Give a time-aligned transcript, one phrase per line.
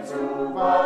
[0.00, 0.16] Der
[0.54, 0.79] Vater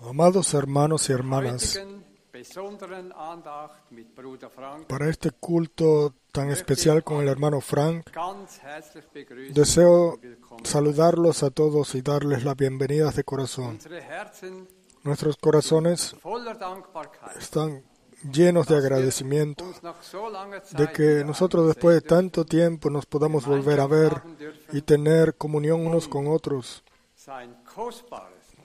[0.00, 1.80] Amados hermanos y hermanas,
[4.88, 8.10] para este culto tan especial con el hermano Frank,
[9.50, 10.18] deseo
[10.64, 13.78] saludarlos a todos y darles las bienvenidas de corazón.
[15.04, 16.16] Nuestros corazones
[17.38, 17.84] están
[18.32, 19.64] llenos de agradecimiento
[20.72, 24.22] de que nosotros después de tanto tiempo nos podamos volver a ver
[24.72, 26.82] y tener comunión unos con otros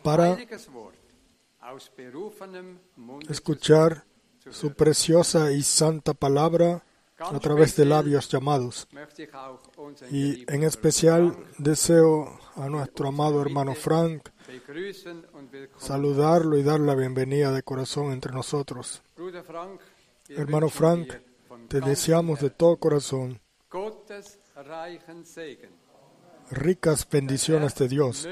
[0.03, 0.37] para
[3.29, 4.05] escuchar
[4.49, 6.83] su preciosa y santa palabra
[7.17, 8.87] a través de labios llamados.
[10.11, 14.29] Y en especial deseo a nuestro amado hermano Frank
[15.77, 19.01] saludarlo y dar la bienvenida de corazón entre nosotros.
[20.29, 21.13] Hermano Frank,
[21.67, 23.39] Te deseamos de todo corazón
[26.51, 28.27] ricas bendiciones de Dios.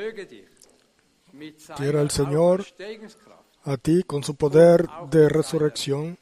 [1.76, 2.66] Quiera el Señor
[3.64, 6.18] A ti con su poder de resurrección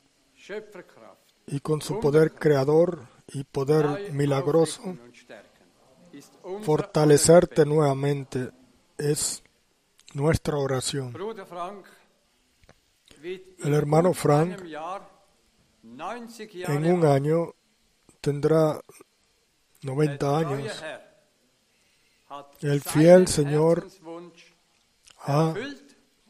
[1.48, 4.98] y con su poder creador y poder milagroso
[6.62, 8.52] fortalecerte nuevamente
[8.98, 9.44] es
[10.14, 11.14] nuestra oración.
[13.24, 15.02] El hermano Frank einem Jahr
[15.84, 17.54] 90 Jahre En un año
[18.22, 20.84] tendrá Der 90 treue años.
[22.62, 23.88] El fiel Señor
[25.26, 25.54] ha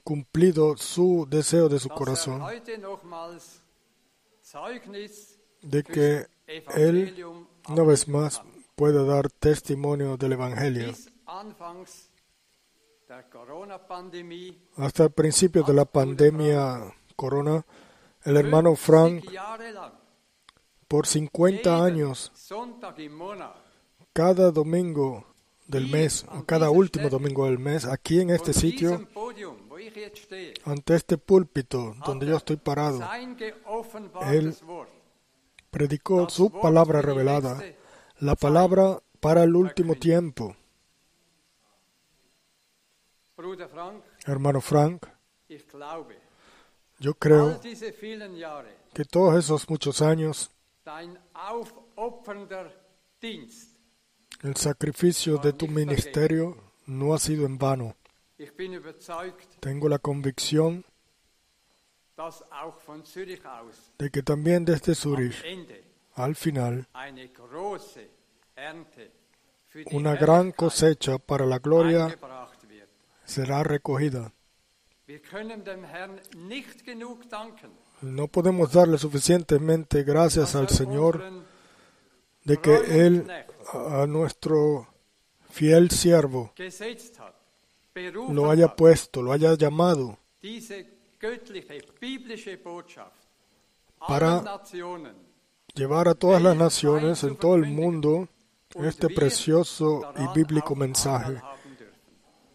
[0.04, 2.44] cumplido su deseo de su corazón
[5.62, 6.28] de que
[6.76, 7.26] él
[7.68, 8.42] una vez más
[8.76, 10.94] pueda dar testimonio del Evangelio.
[14.78, 17.66] Hasta el principio de la pandemia corona,
[18.24, 19.94] el hermano Frank 50 Jahre lang,
[20.88, 22.32] por 50 jeden años,
[24.14, 25.35] cada domingo
[25.68, 29.08] del mes, o cada último domingo del mes, aquí en este sitio,
[30.16, 33.00] stehe, ante este púlpito donde yo estoy parado,
[34.68, 34.90] Wort,
[35.72, 37.64] predicó su palabra revelada,
[38.20, 40.56] la palabra para el último tiempo.
[44.26, 45.06] Hermano Frank,
[47.00, 47.60] yo creo
[48.94, 50.52] que todos esos muchos años,
[54.42, 57.96] el sacrificio de tu ministerio no ha sido en vano.
[59.60, 60.84] Tengo la convicción
[63.98, 65.36] de que también desde am Zurich,
[66.16, 66.88] al final,
[69.92, 72.18] una gran cosecha para la gloria
[73.26, 74.32] será recogida.
[78.02, 81.22] No podemos darle suficientemente gracias al Señor
[82.46, 82.76] de que
[83.06, 83.28] Él,
[83.74, 84.88] a nuestro
[85.50, 86.54] fiel siervo,
[88.30, 90.18] lo haya puesto, lo haya llamado
[94.08, 94.44] Para-
[95.74, 98.30] llevar a todas las naciones en todo el mundo
[98.76, 101.42] und este precioso y bíblico mensaje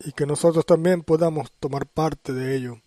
[0.05, 2.81] y que nosotros también podamos tomar parte de ello.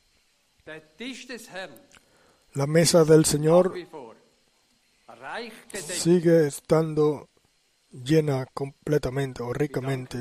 [2.53, 3.73] La mesa del Señor
[5.93, 7.29] sigue estando
[7.91, 10.17] llena completamente o ricamente.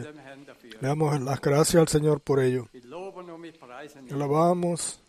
[0.80, 2.68] Le damos las gracias al Señor por ello.
[2.74, 4.12] Ihn.
[4.12, 5.00] alabamos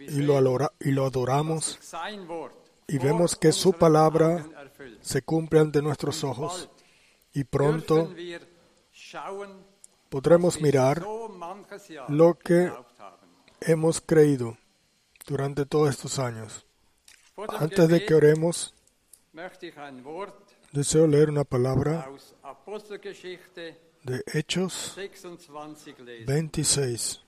[0.00, 1.78] y lo, alora- y lo adoramos.
[2.86, 4.46] y vemos que su palabra.
[5.00, 6.68] Se cumple ante nuestros ojos
[7.32, 8.12] y pronto
[10.08, 11.04] podremos mirar
[12.08, 12.72] lo que
[13.60, 14.56] hemos creído
[15.26, 16.64] durante todos estos años.
[17.58, 18.74] Antes de que oremos,
[20.72, 22.10] deseo leer una palabra
[24.02, 26.26] de Hechos 26 lesen.
[26.26, 27.20] 26.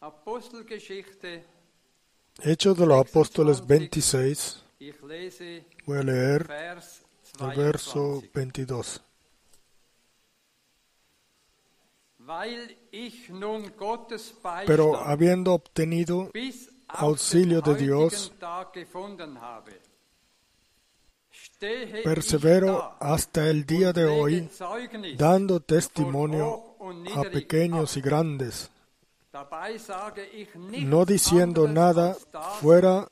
[0.00, 1.44] Apostelgeschichte,
[2.42, 4.62] Hechos de los Apóstoles 26.
[4.80, 6.50] ich lese Voy a leer
[7.40, 8.32] el verso 22.
[8.32, 9.00] 22.
[12.18, 14.34] Weil ich nun Gottes
[14.66, 16.30] Pero habiendo obtenido
[16.94, 18.32] auxilio de Dios,
[22.04, 24.48] persevero hasta el día de hoy,
[25.16, 26.76] dando testimonio
[27.16, 28.70] a pequeños y grandes,
[30.82, 32.16] no diciendo nada
[32.60, 33.08] fuera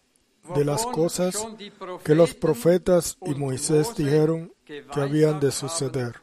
[0.54, 1.46] de las cosas
[2.04, 6.20] que los profetas y Moisés dijeron que habían de suceder.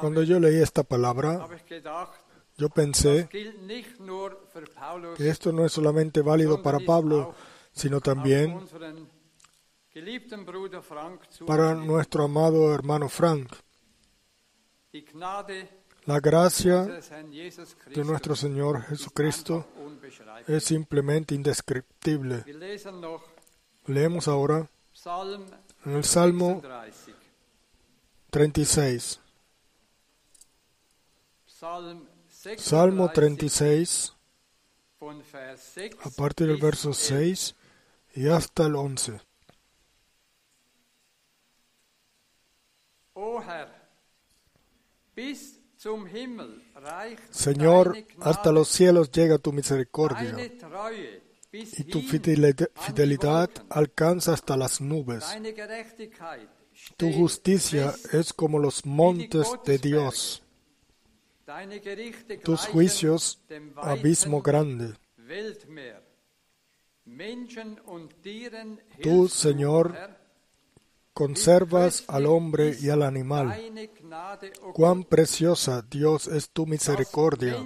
[0.00, 1.48] Cuando yo leí esta palabra,
[2.56, 3.28] yo pensé
[5.16, 7.34] que esto no es solamente válido para Pablo,
[7.72, 8.60] sino también
[11.46, 13.52] para nuestro amado hermano Frank.
[16.06, 19.66] La gracia de nuestro Señor Jesucristo
[20.46, 22.44] es simplemente indescriptible.
[23.86, 24.68] Leemos ahora
[25.84, 26.62] en el Salmo
[28.30, 29.20] 36.
[29.20, 29.20] 36.
[31.46, 32.06] Psalm
[32.42, 34.16] 36 Salmo 36,
[34.98, 37.08] von Vers 6 a partir del verso 11.
[37.08, 37.56] 6
[38.14, 39.20] y hasta el 11.
[43.12, 43.68] O Herr,
[45.14, 50.34] bis zum Himmel reicht Señor, hasta los cielos llega tu misericordia
[51.52, 55.26] y tu fidelidad, alcanza hasta las nubes.
[56.96, 60.42] Tu justicia es como los montes de Dios,
[62.44, 63.40] tus juicios
[63.76, 64.94] abismo grande.
[69.02, 69.94] Tú, Señor,
[71.12, 73.54] Conservas al hombre y al animal.
[74.72, 77.56] Cuán preciosa, Dios, es tu misericordia.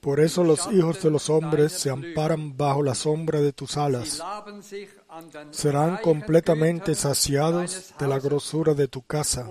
[0.00, 4.22] Por eso los hijos de los hombres se amparan bajo la sombra de tus alas.
[5.50, 9.46] Serán completamente saciados de la grosura de tu casa.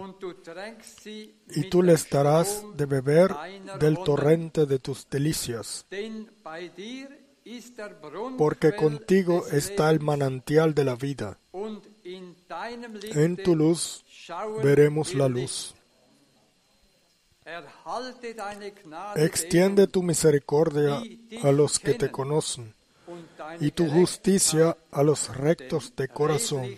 [1.49, 3.35] Y tú les darás de beber
[3.79, 5.85] del torrente de tus delicias.
[8.37, 11.37] Porque contigo está el manantial de la vida.
[11.53, 14.05] En tu luz
[14.63, 15.75] veremos la luz.
[19.15, 21.01] Extiende tu misericordia
[21.43, 22.73] a los que te conocen
[23.59, 26.75] y tu justicia a los rectos de corazón.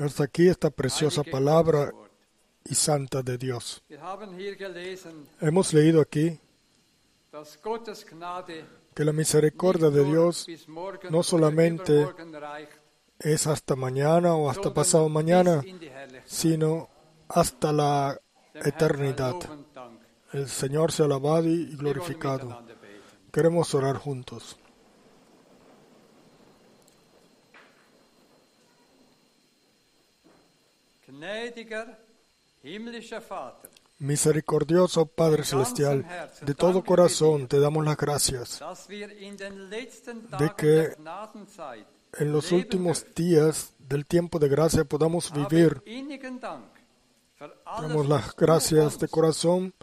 [0.00, 1.92] Hasta aquí esta preciosa palabra
[2.64, 3.82] y santa de Dios.
[5.40, 6.38] Hemos leído aquí
[8.94, 10.46] que la misericordia de Dios
[11.10, 12.06] no solamente
[13.18, 15.62] es hasta mañana o hasta pasado mañana,
[16.24, 16.88] sino
[17.28, 18.20] hasta la
[18.54, 19.36] eternidad.
[20.34, 22.60] El Señor sea alabado y glorificado.
[23.32, 24.56] Queremos orar juntos.
[34.00, 36.04] Misericordioso Padre Celestial,
[36.42, 40.96] de todo corazón te damos las gracias De que
[42.18, 45.80] en los últimos días del tiempo de gracia podamos vivir.
[47.64, 49.74] Damos las gracias de corazón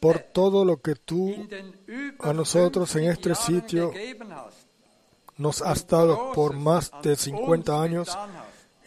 [0.00, 1.46] por todo lo que tú
[2.20, 3.92] a nosotros en 50 este sitio
[5.36, 8.18] nos has dado por más de uns 50 años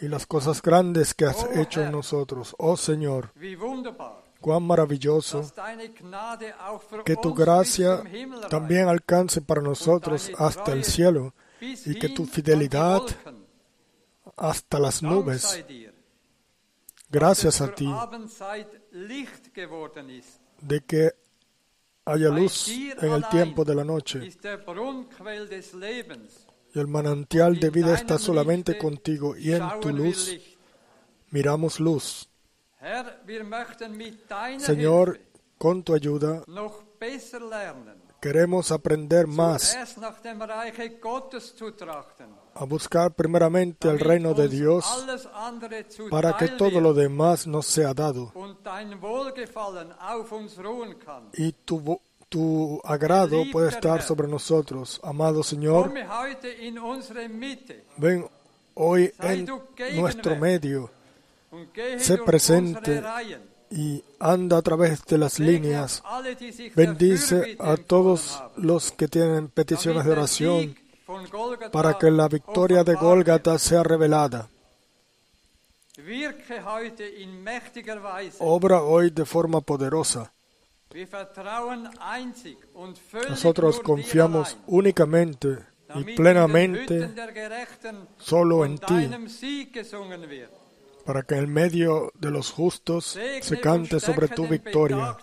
[0.02, 2.56] y las cosas grandes que has hecho en nosotros.
[2.58, 3.32] Oh Señor,
[4.42, 5.52] cuán maravilloso.
[7.06, 8.02] Que tu gracia
[8.50, 13.02] también alcance para nosotros hasta el cielo y que tu fidelidad
[14.36, 15.64] hasta las nubes.
[17.10, 17.90] Gracias a ti.
[20.62, 21.12] De que
[22.06, 24.30] haya luz en el tiempo de la noche.
[26.74, 30.38] y el manantial de vida está solamente contigo y en tu luz.
[31.32, 32.30] Miramos luz.
[34.60, 35.20] Señor,
[35.58, 36.44] con tu ayuda
[38.22, 39.76] queremos aprender más
[42.60, 44.86] a buscar primeramente el reino de Dios
[46.10, 48.34] para que todo lo demás nos sea dado.
[51.34, 55.00] Y tu, tu agrado puede estar sobre nosotros.
[55.04, 55.94] Amado Señor,
[57.98, 58.28] ven
[58.74, 59.48] hoy en
[59.96, 60.90] nuestro medio.
[61.98, 63.04] Sé presente
[63.70, 66.02] y anda a través de las líneas.
[66.76, 70.87] Bendice a todos los que tienen peticiones de oración
[71.72, 74.50] para que la victoria de Gólgata sea revelada.
[78.40, 80.32] Obra hoy de forma poderosa.
[83.30, 85.60] Nosotros confiamos únicamente
[85.96, 87.10] y plenamente
[88.18, 89.10] solo en ti,
[91.06, 95.18] para que en medio de los justos se cante sobre tu victoria.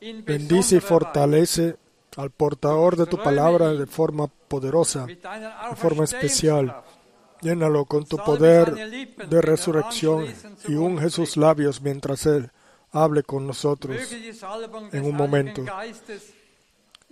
[0.00, 1.76] Bendice y fortalece
[2.16, 5.18] al portador de tu palabra de forma poderosa, de
[5.76, 6.82] forma especial.
[7.40, 10.26] Llénalo con tu poder de resurrección
[10.68, 12.50] y unge sus labios mientras Él
[12.92, 13.96] hable con nosotros
[14.92, 15.64] en un momento.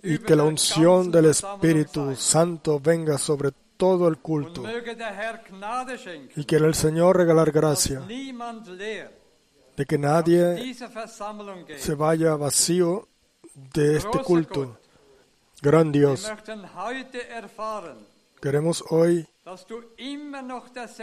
[0.03, 2.15] Y que la unción del Espíritu.
[2.15, 4.63] Santo venga sobre todo el culto
[6.35, 10.75] y que el Señor regalar gracia de que nadie
[11.77, 13.07] se vaya vacío
[13.73, 14.77] de este culto.
[15.61, 16.31] Gran Dios,
[18.41, 19.27] queremos hoy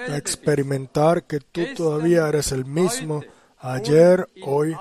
[0.08, 3.22] experimentar que tú todavía eres el mismo
[3.58, 4.74] ayer, hoy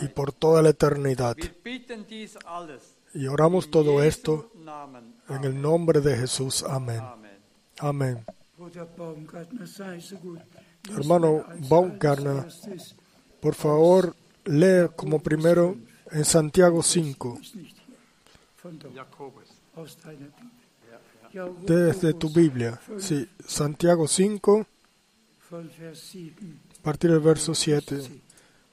[0.00, 1.36] y por toda la eternidad.
[3.14, 4.50] Y oramos todo esto
[5.28, 6.62] en el nombre de Jesús.
[6.62, 7.02] Amén.
[7.78, 8.24] Amén.
[10.90, 12.46] Hermano Baumgartner,
[13.40, 15.76] Por favor, lee como primero
[16.10, 17.38] en Santiago 5,
[21.66, 22.80] desde tu Biblia.
[22.98, 24.66] Sí, Santiago 5,
[25.50, 26.34] Von Vers 7.
[26.78, 28.00] a partir del verso 7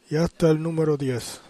[0.10, 1.42] y hasta el número 10.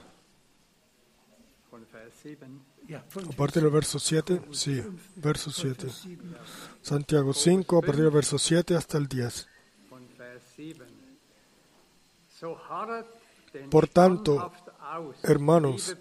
[1.70, 2.48] Von Vers 7.
[2.88, 4.84] Ja, von A partir del verso 7, sí,
[5.16, 5.86] verso 7.
[5.86, 6.20] Vers 7.
[6.82, 9.48] Santiago 5, a partir del verso 7 hasta el 10.
[9.90, 10.86] von Vers 7.
[12.40, 13.06] So harret
[13.54, 14.52] denn Por tanto,
[15.24, 15.96] hermanos,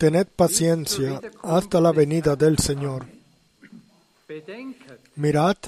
[0.00, 3.04] Tened paciencia hasta la venida del Señor.
[5.16, 5.58] Mirad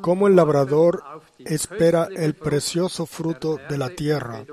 [0.00, 1.02] cómo el labrador
[1.40, 4.44] espera el precioso fruto de la tierra,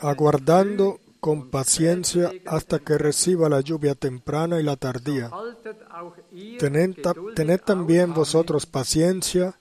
[0.00, 5.30] aguardando con paciencia hasta que reciba la lluvia temprana y la tardía.
[6.58, 9.54] Tened, también vosotros paciencia,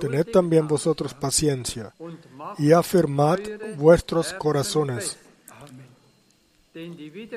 [0.00, 1.92] tened también vosotros paciencia,
[2.58, 3.38] y afirmad
[3.76, 5.18] vuestros corazones,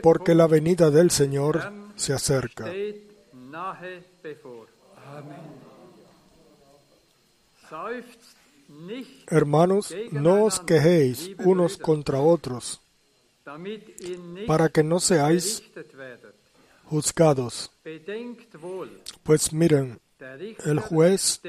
[0.02, 2.72] porque la venida del Señor se acerca.
[9.28, 12.82] Hermanos, no os quejéis unos contra otros,
[14.48, 15.64] para que no seáis
[16.86, 17.72] juzgados.
[19.24, 20.00] Pues miren,
[20.66, 21.42] el juez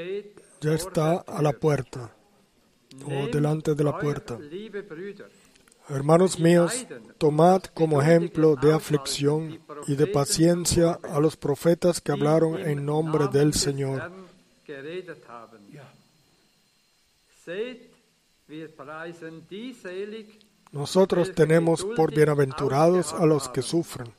[0.64, 2.10] ya está a la puerta,
[3.04, 4.38] o delante de la puerta.
[5.90, 6.86] Hermanos míos,
[7.18, 13.28] tomad como ejemplo de aflicción y de paciencia a los profetas que hablaron en nombre
[13.28, 14.10] del Señor.
[20.72, 24.10] Nosotros tenemos por bienaventurados a los que sufren.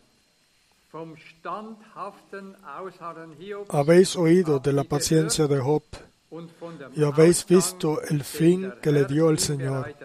[3.69, 5.84] Habéis oído de la paciencia de Job
[6.95, 9.95] y habéis visto el fin que le dio el Señor.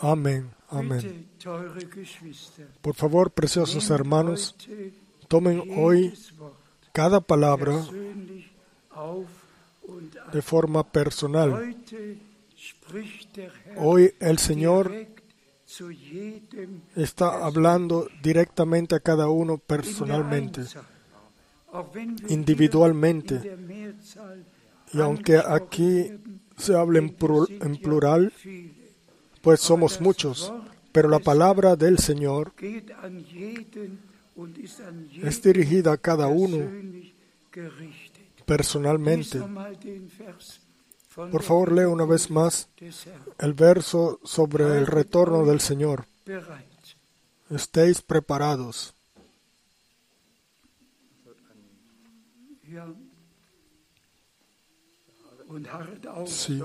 [0.00, 1.28] Amén, amén.
[1.94, 4.54] Geschwister, Por favor, preciosos hermanos,
[5.28, 6.14] tomen hoy
[6.92, 7.84] cada palabra
[10.32, 11.76] de forma personal.
[13.76, 14.92] Hoy el Señor
[16.96, 20.62] está hablando directamente a cada uno personalmente.
[22.28, 23.56] Individualmente.
[24.92, 26.10] Y aunque aquí
[26.56, 28.32] se hable en, plural,
[29.42, 30.52] pues somos muchos,
[30.92, 32.52] pero la palabra del Señor
[35.22, 36.70] es dirigida a cada uno
[38.46, 39.40] personalmente.
[41.14, 42.68] Por favor, lea una vez más
[43.38, 46.06] el verso sobre el retorno del Señor.
[47.50, 48.94] Estéis preparados.
[56.26, 56.62] Sí.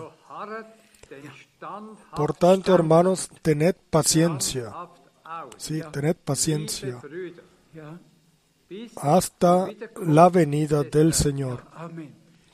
[2.16, 4.74] Por tanto, hermanos, tened paciencia.
[5.58, 7.02] Sí, tened paciencia
[8.98, 9.68] hasta
[10.06, 11.64] la venida del Señor.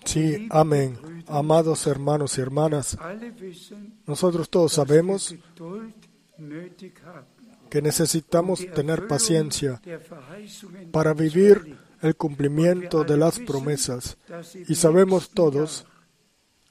[0.05, 1.23] Sí, amén.
[1.27, 2.97] Amados hermanos y hermanas,
[4.05, 5.35] nosotros todos sabemos
[7.69, 9.81] que necesitamos tener paciencia
[10.91, 11.77] para vivir.
[12.01, 14.17] El cumplimiento de las promesas.
[14.67, 15.85] Y sabemos todos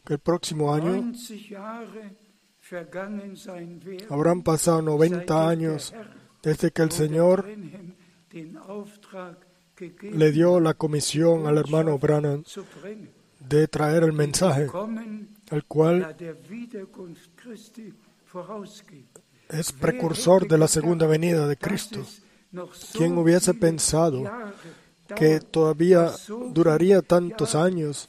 [0.04, 2.16] que el próximo año 90 Jahre
[2.70, 5.94] vergangen sein werden, habrán pasado 90 años
[6.42, 7.46] desde que el Señor
[10.02, 12.44] le dio la comisión al hermano Branham
[13.40, 14.68] de traer el mensaje,
[15.50, 16.16] el cual
[19.48, 22.04] es precursor de la segunda venida de Cristo.
[22.92, 24.24] ¿Quién hubiese pensado
[25.16, 26.12] que todavía
[26.52, 28.08] duraría tantos años,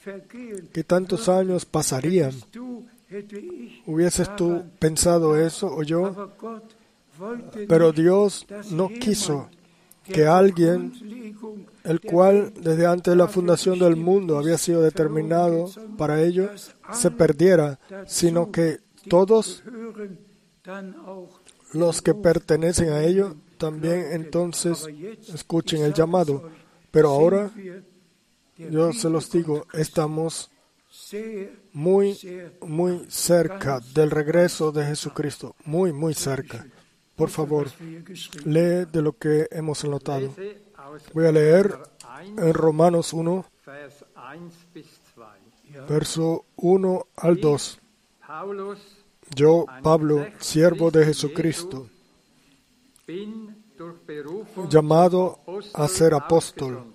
[0.72, 2.32] que tantos años pasarían?
[3.86, 6.30] ¿Hubieses tú pensado eso o yo?
[7.68, 9.48] Pero Dios no quiso
[10.04, 10.92] que alguien,
[11.84, 16.50] el cual desde antes de la fundación del mundo había sido determinado para ello,
[16.92, 19.62] se perdiera, sino que todos
[21.72, 24.86] los que pertenecen a ello también entonces
[25.32, 26.50] escuchen el llamado.
[26.90, 27.50] Pero ahora,
[28.56, 30.50] yo se los digo, estamos
[31.72, 32.18] muy,
[32.62, 36.66] muy cerca del regreso de Jesucristo, muy, muy cerca.
[37.16, 37.68] Por favor,
[38.44, 40.34] lee de lo que hemos anotado.
[41.12, 41.78] Voy a leer
[42.22, 43.44] en Romanos 1,
[45.88, 47.80] verso 1 al 2.
[49.36, 51.88] Yo, Pablo, siervo de Jesucristo,
[54.68, 55.38] llamado
[55.74, 56.92] a ser apóstol,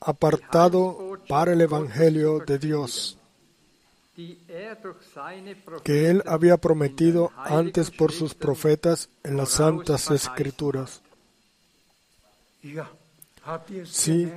[0.00, 3.18] apartado para el Evangelio de Dios,
[5.84, 11.02] que él había prometido antes por sus profetas en las santas escrituras.
[13.84, 14.32] Sí,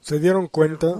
[0.00, 0.94] se dieron cuenta,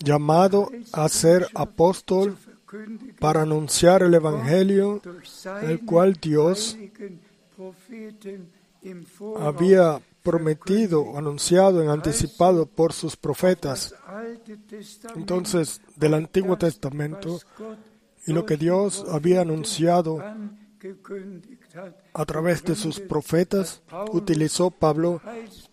[0.00, 2.36] llamado a ser apóstol
[3.18, 5.00] para anunciar el Evangelio,
[5.62, 6.76] el cual Dios
[9.38, 13.94] había prometido, anunciado en anticipado por sus profetas.
[15.14, 17.40] Entonces, del Antiguo Testamento
[18.26, 20.22] y lo que Dios había anunciado
[22.14, 25.20] a través de sus profetas, utilizó Pablo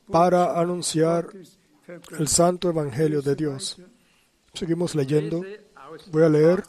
[0.10, 1.28] para anunciar
[2.18, 3.82] el santo Evangelio de Dios.
[4.54, 5.44] Seguimos leyendo.
[6.12, 6.64] Voy a leer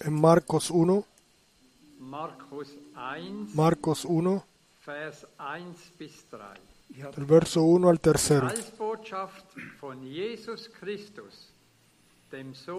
[0.00, 1.04] en Marcos 1.
[3.54, 4.44] Marcos 1,
[7.16, 8.48] del verso 1 al tercero.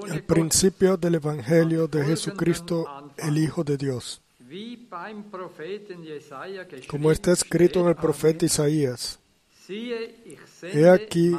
[0.08, 2.86] El principio del Evangelio de Jesucristo,
[3.18, 4.22] el Hijo de Dios.
[6.90, 9.21] Como está escrito en el profeta Isaías.
[9.68, 11.38] He aquí,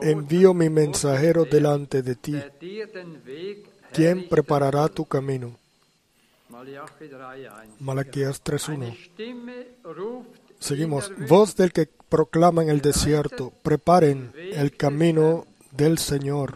[0.00, 2.36] envío mi mensajero delante de ti,
[3.92, 5.56] quien preparará tu camino.
[7.80, 10.24] Malaquías 3.1.
[10.58, 11.12] Seguimos.
[11.28, 16.54] Voz del que proclama en el desierto, preparen el camino del Señor,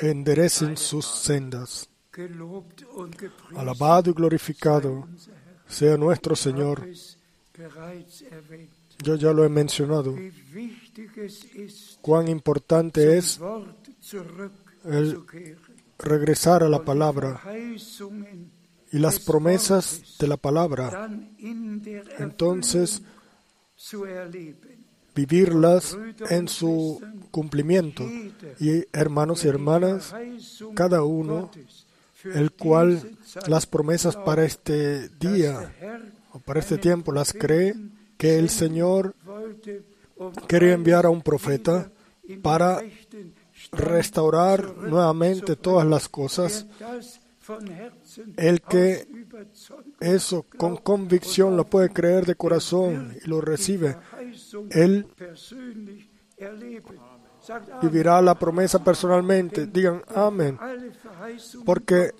[0.00, 1.88] enderecen sus sendas.
[3.56, 5.06] Alabado y glorificado
[5.68, 6.86] sea nuestro Señor.
[9.02, 10.14] Yo ya lo he mencionado.
[12.00, 13.40] Cuán importante es
[14.84, 15.20] el
[15.98, 17.42] regresar a la palabra
[18.92, 21.10] y las promesas de la palabra,
[22.18, 23.02] entonces
[25.14, 25.96] vivirlas
[26.30, 28.04] en su cumplimiento.
[28.60, 30.14] Y hermanos y hermanas,
[30.74, 31.50] cada uno,
[32.24, 35.74] el cual las promesas para este día
[36.32, 37.74] o para este tiempo las cree,
[38.16, 39.14] que el Señor
[40.48, 41.90] quería enviar a un profeta
[42.42, 42.82] para
[43.72, 46.66] restaurar nuevamente todas las cosas
[48.36, 49.06] el que
[50.00, 53.96] eso con convicción lo puede creer de corazón y lo recibe,
[54.70, 55.06] él
[57.82, 59.66] vivirá la promesa personalmente.
[59.66, 60.58] Digan amén.
[61.64, 62.12] Porque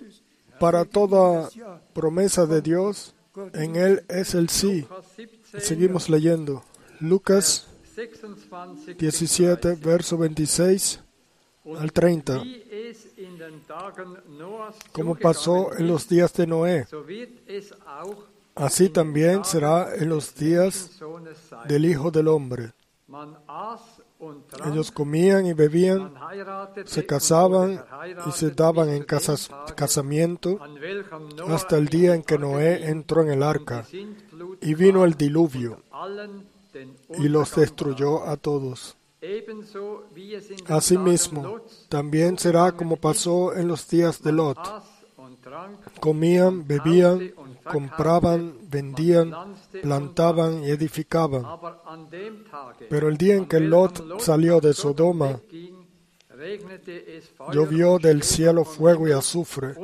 [0.59, 1.49] para toda
[1.93, 3.13] promesa de Dios,
[3.53, 4.87] en Él es el sí.
[5.59, 6.63] Seguimos leyendo.
[6.99, 7.67] Lucas
[8.97, 10.99] 17, verso 26
[11.77, 12.43] al 30
[14.91, 16.87] como pasó en los días de Noé.
[18.55, 20.99] Así también será en los días
[21.67, 22.71] del Hijo del Hombre.
[24.65, 26.13] Ellos comían y bebían,
[26.85, 27.83] se casaban
[28.27, 30.59] y se daban en casamiento
[31.47, 33.85] hasta el día en que Noé entró en el arca
[34.61, 35.81] y vino el diluvio
[37.17, 38.97] y los destruyó a todos.
[40.67, 44.59] Asimismo, también será como pasó en los días de Lot.
[45.99, 47.33] Comían, bebían,
[47.71, 49.33] compraban, vendían,
[49.81, 51.45] plantaban y edificaban.
[52.89, 55.39] Pero el día en que Lot salió de Sodoma,
[57.51, 59.75] llovió del cielo fuego y azufre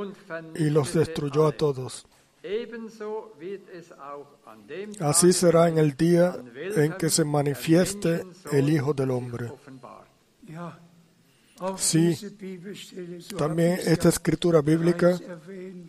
[0.56, 2.06] y los destruyó a todos.
[5.00, 6.36] Así será en el día
[6.76, 9.52] en que se manifieste el Hijo del Hombre.
[11.78, 12.18] Sí,
[13.38, 15.20] también esta escritura bíblica,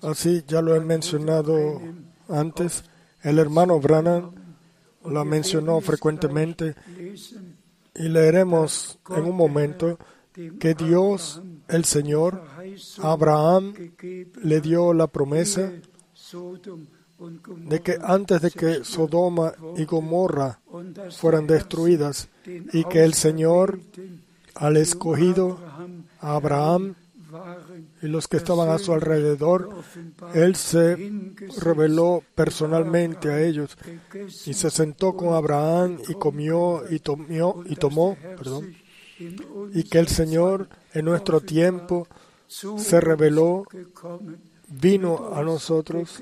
[0.03, 1.81] así ya lo he mencionado
[2.29, 2.85] antes,
[3.23, 4.33] el hermano Branham
[5.05, 6.75] la mencionó frecuentemente
[7.95, 9.99] y leeremos en un momento
[10.59, 12.43] que Dios, el Señor,
[13.03, 13.75] a Abraham
[14.43, 15.73] le dio la promesa
[17.57, 20.61] de que antes de que Sodoma y Gomorra
[21.11, 22.29] fueran destruidas
[22.73, 23.79] y que el Señor
[24.55, 25.59] al escogido
[26.21, 26.95] a Abraham
[28.03, 29.71] y los que estaban a su alrededor,
[30.35, 30.97] Él se
[31.61, 33.77] reveló personalmente a ellos
[34.47, 38.75] y se sentó con Abraham y comió y, tomó, y tomó perdón,
[39.19, 42.07] y que el Señor en nuestro tiempo
[42.47, 43.65] se reveló,
[44.69, 46.21] vino a nosotros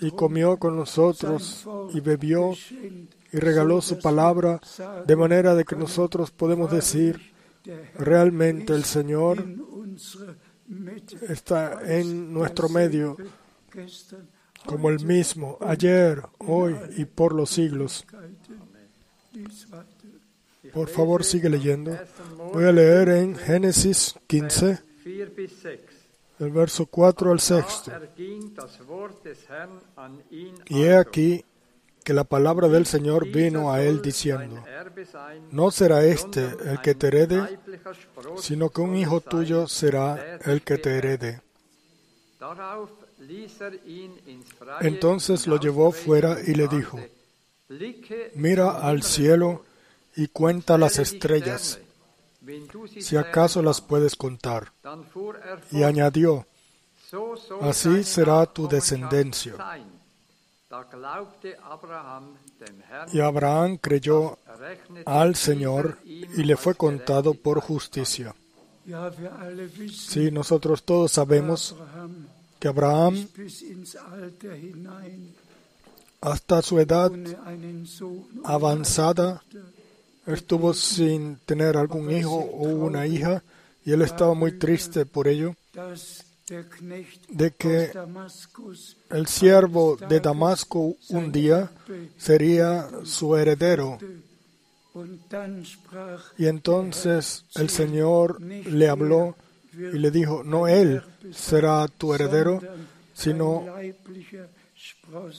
[0.00, 2.52] y comió con nosotros y bebió
[3.32, 4.60] y regaló su palabra
[5.06, 7.32] de manera de que nosotros podemos decir,
[7.98, 9.44] realmente el Señor
[11.28, 13.16] está en nuestro medio
[14.66, 18.04] como el mismo, ayer, hoy y por los siglos.
[20.72, 21.96] Por favor, sigue leyendo.
[22.52, 24.78] Voy a leer en Génesis 15,
[26.40, 27.64] el verso 4 al 6.
[30.68, 31.44] Y he aquí
[32.08, 34.64] que la palabra del Señor vino a él diciendo,
[35.50, 37.58] no será este el que te herede,
[38.38, 41.42] sino que un hijo tuyo será el que te herede.
[44.80, 46.98] Entonces lo llevó fuera y le dijo,
[48.36, 49.66] mira al cielo
[50.16, 51.78] y cuenta las estrellas,
[52.98, 54.72] si acaso las puedes contar.
[55.70, 56.46] Y añadió,
[57.60, 59.56] así será tu descendencia.
[63.12, 64.38] Y Abraham creyó
[65.06, 68.34] al Señor y le fue contado por justicia.
[69.90, 71.74] Sí, nosotros todos sabemos
[72.58, 73.26] que Abraham
[76.20, 77.12] hasta su edad
[78.44, 79.42] avanzada.
[80.26, 83.42] estuvo sin tener algún hijo o una hija
[83.84, 85.54] y él estaba muy triste por ello
[87.28, 87.90] de que
[89.10, 91.70] el siervo de Damasco un día
[92.16, 93.98] sería su heredero.
[96.38, 99.36] Y entonces el Señor le habló
[99.72, 102.60] y le dijo, no él será tu heredero,
[103.14, 103.64] sino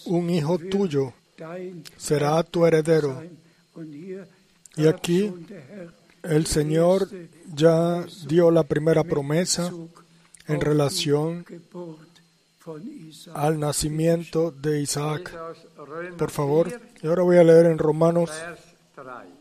[0.05, 1.13] un hijo tuyo
[1.97, 3.23] será tu heredero.
[4.75, 5.33] Y aquí
[6.23, 7.09] el Señor
[7.53, 9.71] ya dio la primera promesa
[10.49, 11.45] en relación
[13.33, 15.35] al nacimiento de Isaac.
[16.17, 18.31] Por favor, y ahora voy a leer en Romanos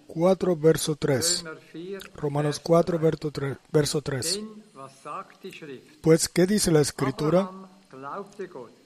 [0.07, 1.45] 4, verso 3.
[2.15, 3.01] Romanos 4,
[3.73, 4.41] verso 3.
[6.01, 7.51] Pues, ¿qué dice la Escritura?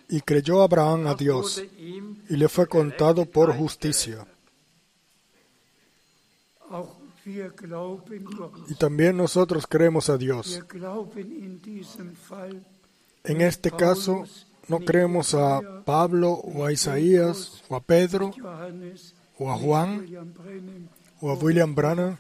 [0.09, 4.27] Y creyó Abraham a Dios, y le fue contado por justicia.
[7.25, 10.63] Y también nosotros creemos a Dios.
[13.25, 14.25] En este caso,
[14.69, 18.33] no creemos a Pablo o a Isaías o a Pedro
[19.39, 20.07] o a Juan
[21.21, 22.19] o a William Branham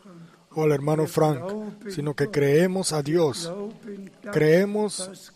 [0.54, 1.40] o al hermano Frank,
[1.88, 3.52] sino que creemos a Dios.
[4.32, 5.32] Creemos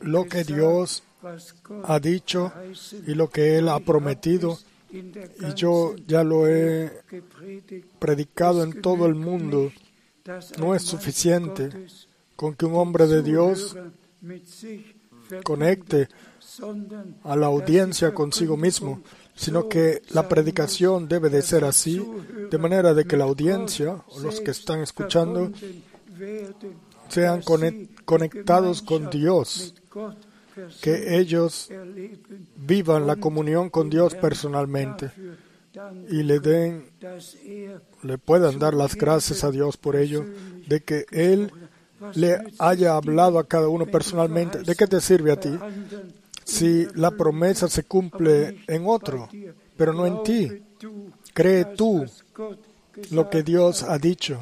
[0.00, 1.02] lo que Dios
[1.84, 2.52] ha dicho
[3.06, 4.58] y lo que Él ha prometido
[4.96, 7.02] y yo ya lo he
[7.98, 9.72] predicado en todo el mundo.
[10.58, 11.70] No es suficiente
[12.34, 13.76] con que un hombre de Dios
[15.44, 16.08] conecte
[17.22, 19.02] a la audiencia consigo mismo,
[19.34, 22.04] sino que la predicación debe de ser así,
[22.50, 25.52] de manera de que la audiencia, o los que están escuchando,
[27.08, 27.42] sean
[28.04, 29.74] conectados con Dios
[30.80, 31.70] que ellos
[32.56, 35.10] vivan la comunión con Dios personalmente
[36.08, 36.90] y le den,
[38.02, 40.24] le puedan dar las gracias a Dios por ello,
[40.66, 41.52] de que Él
[42.14, 44.62] le haya hablado a cada uno personalmente.
[44.62, 45.50] ¿De qué te sirve a ti
[46.44, 49.28] si la promesa se cumple en otro,
[49.76, 50.62] pero no en ti?
[51.34, 52.06] Cree tú
[53.10, 54.40] lo que Dios ha dicho.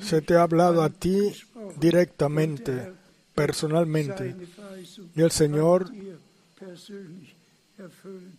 [0.00, 1.32] Se te ha hablado a ti
[1.78, 2.92] directamente
[3.40, 4.36] personalmente
[5.14, 5.90] y el Señor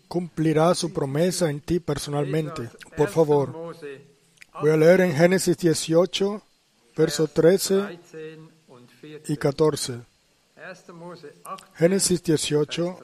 [0.08, 2.70] cumplirá su promesa en ti personalmente.
[2.96, 3.76] Por favor,
[4.62, 6.42] voy a leer en Génesis 18,
[6.96, 8.00] verso 13
[9.28, 10.02] y 14.
[11.76, 13.00] Génesis 18,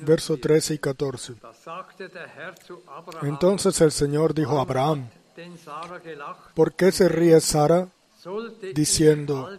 [0.00, 1.34] verso 13 y 14.
[3.24, 5.10] Entonces el Señor dijo a Abraham,
[6.54, 7.88] ¿por qué se ríe Sara?
[8.74, 9.50] Diciendo,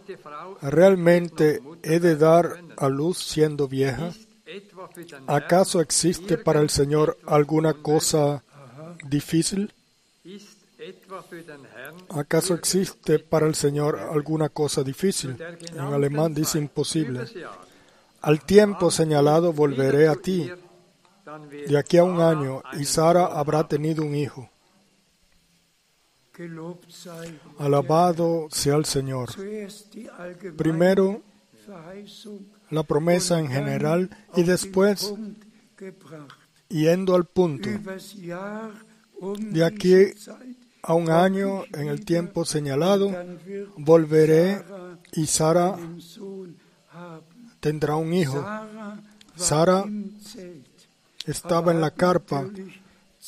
[0.62, 4.12] ¿realmente he de dar a luz siendo vieja?
[5.26, 8.42] ¿Acaso existe para el Señor alguna cosa
[9.04, 9.72] difícil?
[12.10, 15.36] ¿Acaso existe para el Señor alguna cosa difícil?
[15.72, 17.24] En alemán dice imposible.
[18.20, 20.50] Al tiempo señalado volveré a ti.
[21.68, 24.48] De aquí a un año, y Sara habrá tenido un hijo.
[27.58, 29.30] Alabado sea el Señor.
[30.56, 31.22] Primero
[32.70, 35.14] la promesa en general y después
[36.68, 37.68] yendo al punto.
[39.38, 39.94] De aquí
[40.82, 43.10] a un año en el tiempo señalado,
[43.76, 44.62] volveré
[45.12, 45.76] y Sara
[47.60, 48.44] tendrá un hijo.
[49.36, 49.84] Sara
[51.26, 52.46] estaba en la carpa,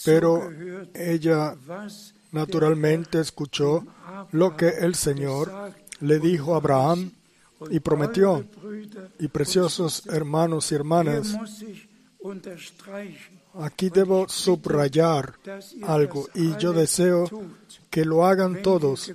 [0.05, 0.51] pero
[0.95, 1.57] ella
[2.37, 3.85] naturalmente escuchó
[4.33, 7.11] lo que el Señor le dijo a Abraham
[7.71, 8.45] y prometió.
[9.19, 11.35] Y preciosos hermanos y hermanas,
[13.55, 15.35] aquí debo subrayar
[15.83, 17.29] algo y yo deseo
[17.91, 19.13] que lo hagan todos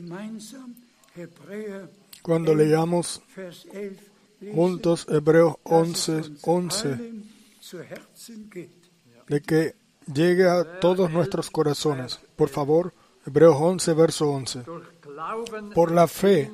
[2.21, 3.21] cuando leamos
[4.53, 7.13] juntos Hebreos 11, 11,
[9.27, 9.75] de que
[10.11, 12.19] llegue a todos nuestros corazones.
[12.35, 12.93] Por favor,
[13.25, 14.63] Hebreos 11, verso 11.
[15.75, 16.51] Por la fe,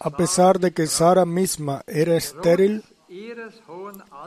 [0.00, 2.82] a pesar de que Sara misma era estéril,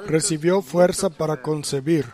[0.07, 2.05] recibió fuerza para concebir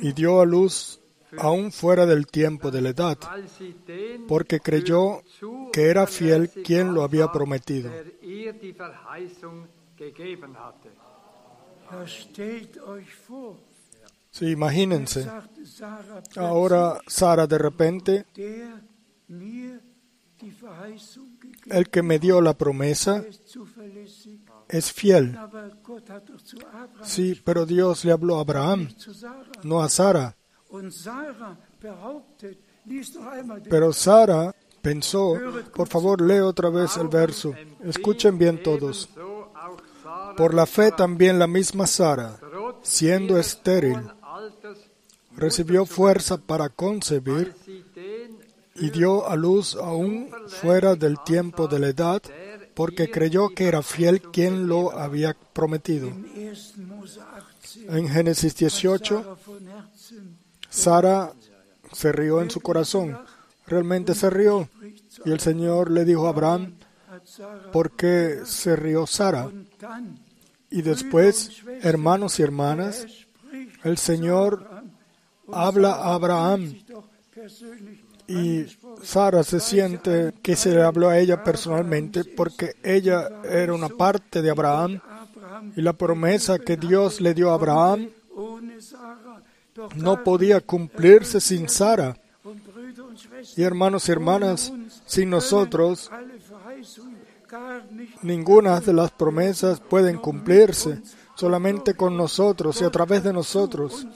[0.00, 1.00] y dio a luz
[1.38, 3.18] aún fuera del tiempo de la edad,
[4.28, 5.22] porque creyó
[5.72, 7.90] que era fiel quien lo había prometido.
[14.36, 15.26] Sí, imagínense.
[16.36, 18.26] Ahora Sara de repente,
[21.70, 23.24] el que me dio la promesa
[24.68, 25.38] es fiel.
[27.02, 28.90] Sí, pero Dios le habló a Abraham,
[29.62, 30.36] no a Sara.
[33.70, 35.34] Pero Sara pensó,
[35.74, 37.54] por favor, lee otra vez el verso.
[37.82, 39.08] Escuchen bien todos.
[40.36, 42.38] Por la fe también la misma Sara,
[42.82, 43.96] siendo estéril,
[45.36, 47.54] recibió fuerza para concebir
[48.74, 52.22] y dio a luz aún fuera del tiempo de la edad,
[52.74, 56.10] porque creyó que era fiel quien lo había prometido.
[57.88, 59.38] En Génesis 18,
[60.68, 61.32] Sara
[61.92, 63.18] se rió en su corazón,
[63.66, 64.68] realmente se rió.
[65.24, 66.74] Y el Señor le dijo a Abraham,
[67.72, 69.50] ¿por qué se rió Sara?
[70.70, 73.25] Y después, hermanos y hermanas,
[73.86, 74.68] el Señor
[75.52, 76.74] habla a Abraham
[78.26, 78.66] y
[79.02, 84.42] Sara se siente que se le habló a ella personalmente porque ella era una parte
[84.42, 85.00] de Abraham
[85.76, 88.08] y la promesa que Dios le dio a Abraham
[89.94, 92.16] no podía cumplirse sin Sara.
[93.56, 94.72] Y hermanos y hermanas,
[95.06, 96.10] sin nosotros,
[98.22, 101.00] ninguna de las promesas pueden cumplirse,
[101.36, 104.06] solamente con nosotros y a través de nosotros.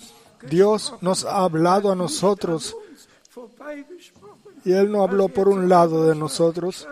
[0.48, 2.76] Dios nos ha hablado a nosotros
[4.64, 6.88] y Él no habló por un lado de nosotros.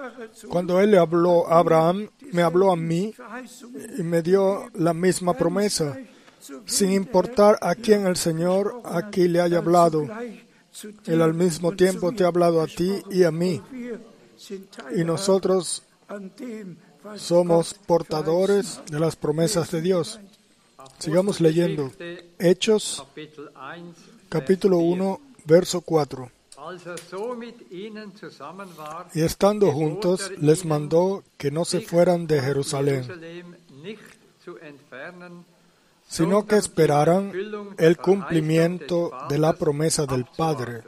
[0.49, 3.15] Cuando Él le habló a Abraham, me habló a mí
[3.99, 5.97] y me dio la misma promesa
[6.67, 10.07] sin importar a quién el Señor aquí le haya hablado.
[11.07, 13.61] Él al mismo tiempo te ha hablado a ti y a mí.
[14.95, 15.83] Y nosotros
[17.17, 20.21] somos portadores de las promesas de Dios.
[20.99, 21.91] Sigamos leyendo.
[22.39, 23.05] Hechos,
[24.29, 26.31] capítulo 1, verso 4.
[29.15, 33.07] Y estando juntos, les mandó que no se fueran de Jerusalén
[36.09, 37.33] sino que esperaran
[37.77, 40.83] el cumplimiento de la promesa del Padre,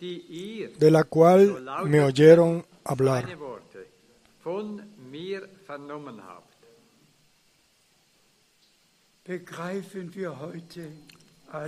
[0.00, 3.38] de la cual me oyeron hablar.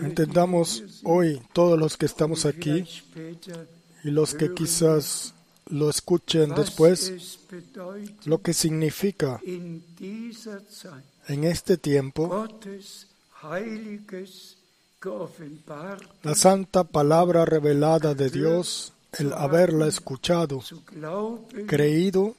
[0.02, 2.84] Entendamos hoy todos los que estamos aquí
[4.02, 5.34] y los que quizás
[5.68, 7.38] lo escuchen después,
[8.24, 9.84] lo que significa en
[11.44, 12.48] este tiempo
[16.22, 20.62] la santa palabra revelada de Dios, el haberla escuchado,
[21.66, 22.34] creído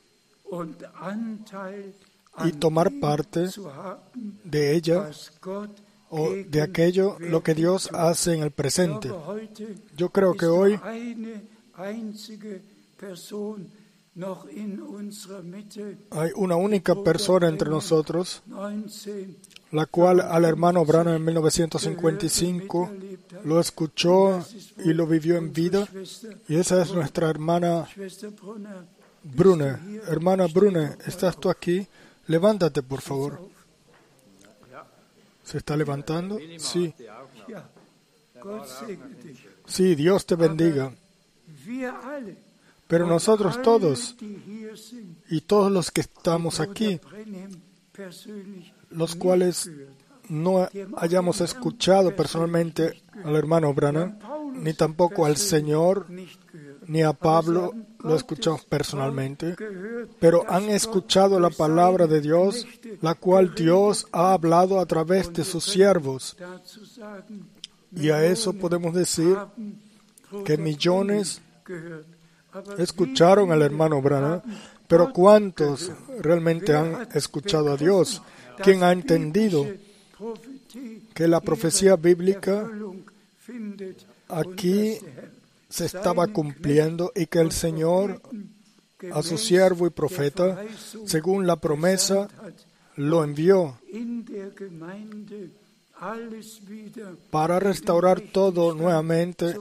[2.46, 3.48] y tomar parte
[4.44, 5.10] de ella
[6.10, 9.12] o de aquello lo que Dios hace en el presente.
[9.96, 10.80] Yo creo que hoy
[16.12, 18.42] hay una única persona entre nosotros,
[19.72, 22.92] la cual al hermano Branham en 1955
[23.44, 24.44] lo escuchó
[24.84, 25.88] y lo vivió en vida,
[26.48, 27.88] y esa es nuestra hermana
[29.36, 30.00] Brune.
[30.08, 31.88] Hermana Brune, ¿estás tú aquí?
[32.28, 33.50] Levántate, por favor.
[35.44, 36.38] ¿Se está levantando?
[36.58, 36.94] Sí.
[39.66, 40.92] Sí, Dios te bendiga.
[42.88, 44.16] Pero nosotros todos
[45.30, 47.00] y todos los que estamos aquí,
[48.90, 49.70] los cuales
[50.30, 50.68] no
[50.98, 54.20] hayamos escuchado personalmente al hermano Branham,
[54.54, 56.08] ni tampoco al Señor,
[56.88, 59.56] ni a Pablo lo escuchamos personalmente,
[60.20, 62.66] pero han escuchado la palabra de Dios,
[63.02, 66.38] la cual Dios ha hablado a través de sus siervos.
[67.96, 69.38] Y a eso podemos decir
[70.46, 71.42] que millones
[72.78, 74.42] escucharon al hermano Branham,
[74.88, 78.22] pero ¿cuántos realmente han escuchado a Dios?
[78.64, 79.66] ¿Quién ha entendido
[81.14, 82.70] que la profecía bíblica
[84.30, 84.98] aquí
[85.70, 88.22] se estaba cumpliendo y que el Señor
[89.12, 90.64] a su siervo y profeta,
[91.06, 92.28] según la promesa,
[92.96, 93.78] lo envió
[97.30, 99.56] para restaurar todo nuevamente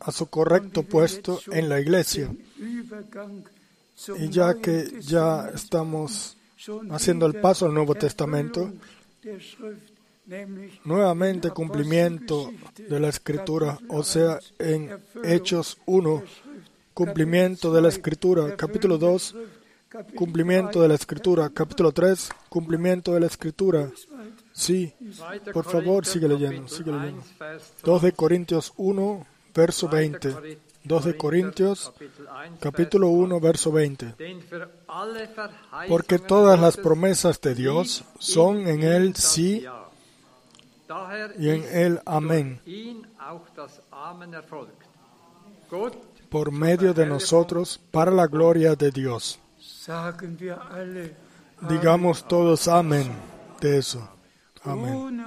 [0.00, 2.30] a su correcto puesto en la iglesia.
[4.18, 6.36] Y ya que ya estamos
[6.90, 8.72] haciendo el paso al Nuevo Testamento,
[10.84, 16.22] nuevamente cumplimiento de la Escritura, o sea, en Hechos 1,
[16.94, 19.36] cumplimiento de la Escritura, capítulo 2,
[20.14, 23.90] cumplimiento de la Escritura, capítulo 3, cumplimiento de la Escritura.
[24.52, 24.94] Sí,
[25.52, 27.22] por favor, sigue leyendo, sigue leyendo.
[27.84, 30.58] 2 de Corintios 1, verso 20.
[30.86, 31.92] 2 de Corintios,
[32.60, 34.14] capítulo 1, verso 20.
[35.88, 39.64] Porque todas las promesas de Dios son en Él sí
[41.38, 42.60] y en Él amén.
[46.28, 49.38] Por medio de nosotros, para la gloria de Dios.
[51.68, 53.10] Digamos todos amén
[53.60, 54.08] de eso.
[54.62, 55.24] Amén.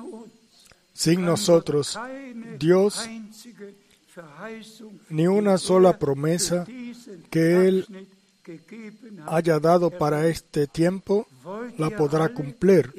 [0.93, 1.97] Sin nosotros,
[2.57, 3.07] Dios
[5.09, 6.65] ni una sola promesa
[7.29, 8.07] que Él
[9.27, 11.27] haya dado para este tiempo
[11.77, 12.93] la podrá cumplir.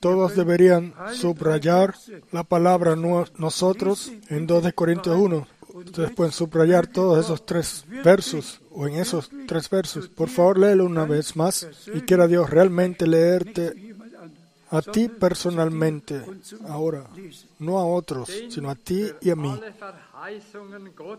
[0.00, 1.94] Todos deberían subrayar
[2.32, 5.46] la palabra nosotros en 2 de Corintios 1.
[5.74, 10.08] Ustedes pueden subrayar todos esos tres versos o en esos tres versos.
[10.08, 13.93] Por favor, léelo una vez más y quiera Dios realmente leerte
[14.76, 16.24] a ti personalmente
[16.68, 17.06] ahora,
[17.58, 19.60] no a otros, sino a ti y a mí.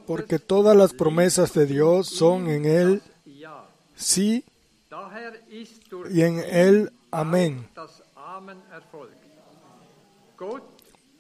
[0.05, 3.01] Porque todas las promesas de Dios son en Él
[3.95, 4.43] sí
[6.11, 7.67] y en Él amén.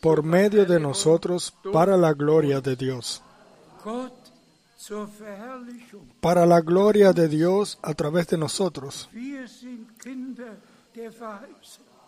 [0.01, 3.21] Por medio de nosotros para la gloria de Dios.
[6.21, 9.09] Para la gloria de Dios a través de nosotros.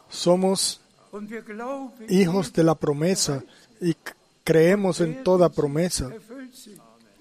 [0.10, 0.82] Somos
[2.10, 3.43] hijos de la promesa
[3.82, 3.95] y
[4.43, 6.12] creemos en toda promesa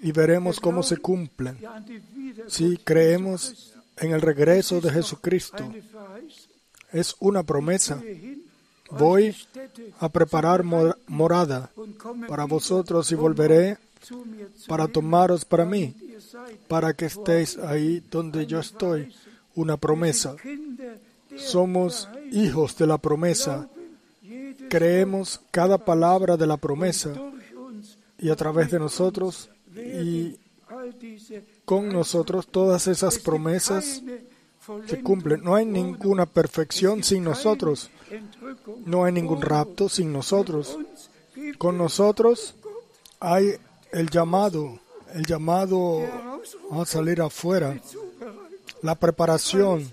[0.01, 1.59] y veremos cómo se cumplen.
[2.49, 5.73] Si creemos en el regreso de Jesucristo,
[6.93, 8.03] es una promesa.
[8.91, 9.35] Voy
[9.99, 11.71] a preparar morada
[12.29, 13.79] para vosotros y volveré
[14.69, 15.95] para tomaros para mí,
[16.69, 19.13] para que estéis ahí donde yo estoy.
[19.55, 20.37] Una promesa.
[21.37, 23.69] Somos hijos de la promesa.
[24.69, 27.13] Creemos cada palabra de la promesa
[28.19, 30.39] y a través de nosotros y
[31.65, 34.03] con nosotros todas esas promesas
[34.87, 35.43] se cumplen.
[35.43, 37.91] No hay ninguna perfección sin nosotros.
[38.85, 40.77] No hay ningún rapto sin nosotros.
[41.59, 42.55] Con nosotros
[43.21, 43.55] hay
[43.93, 44.79] el llamado,
[45.15, 46.03] el llamado
[46.73, 47.81] a salir afuera,
[48.83, 49.93] la preparación,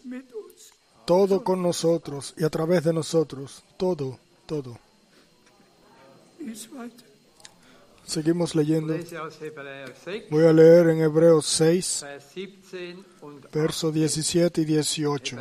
[1.06, 4.78] todo con nosotros y a través de nosotros, todo, todo.
[8.06, 8.96] Seguimos leyendo.
[10.30, 12.06] Voy a leer en Hebreos 6,
[13.52, 15.38] versos 17 y 18.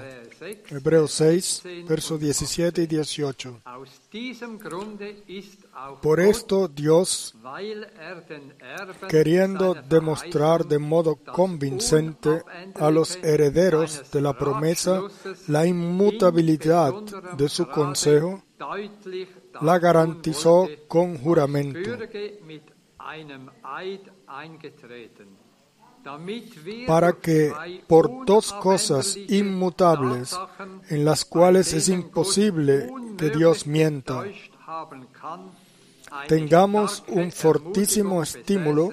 [0.71, 3.61] Hebreos 6, versos 17 y 18.
[6.01, 7.35] Por esto Dios,
[9.09, 12.43] queriendo demostrar de modo convincente
[12.75, 15.03] a los herederos de la promesa
[15.49, 16.93] la inmutabilidad
[17.37, 18.43] de su consejo,
[19.61, 21.81] la garantizó con juramento
[26.87, 27.53] para que
[27.87, 30.37] por dos cosas inmutables
[30.89, 34.25] en las cuales es imposible que Dios mienta,
[36.27, 38.91] tengamos un fortísimo estímulo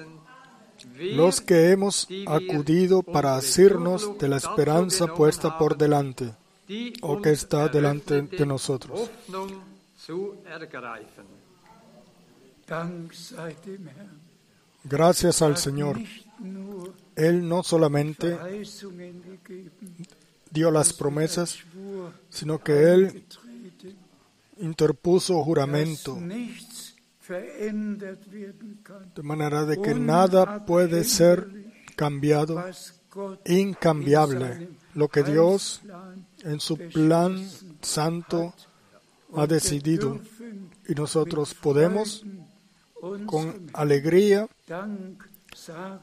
[0.96, 6.34] los que hemos acudido para asirnos de la esperanza puesta por delante
[7.02, 9.10] o que está delante de nosotros.
[14.84, 15.98] Gracias al Señor.
[17.16, 18.38] Él no solamente
[20.50, 21.58] dio las promesas,
[22.28, 23.24] sino que Él
[24.58, 26.18] interpuso juramento
[29.14, 31.48] de manera de que nada puede ser
[31.96, 32.64] cambiado,
[33.46, 34.68] incambiable.
[34.94, 35.82] Lo que Dios
[36.42, 37.48] en su plan
[37.80, 38.54] santo
[39.34, 40.20] ha decidido
[40.88, 42.24] y nosotros podemos
[43.26, 44.48] con alegría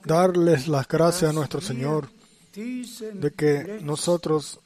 [0.05, 2.09] darles las gracias a nuestro Señor
[2.55, 4.59] de que nosotros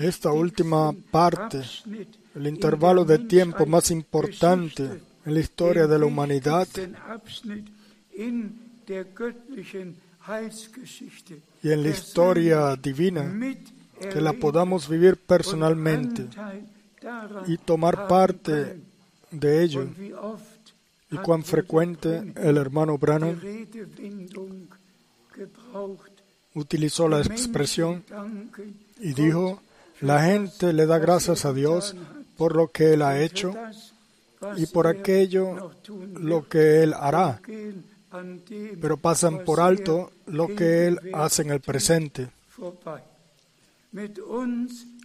[0.00, 1.62] esta última parte,
[2.34, 4.84] el intervalo de tiempo más importante
[5.24, 6.68] en la historia de la humanidad
[11.62, 13.56] y en la historia divina,
[14.00, 16.28] que la podamos vivir personalmente
[17.46, 18.80] y tomar parte
[19.30, 19.86] de ello.
[21.10, 23.40] Y cuán frecuente el hermano Branham
[26.54, 28.04] utilizó la expresión
[29.00, 29.60] y dijo,
[30.00, 31.94] la gente le da gracias a Dios
[32.36, 33.54] por lo que Él ha hecho
[34.56, 35.72] y por aquello
[36.14, 37.40] lo que Él hará,
[38.80, 42.28] pero pasan por alto lo que Él hace en el presente.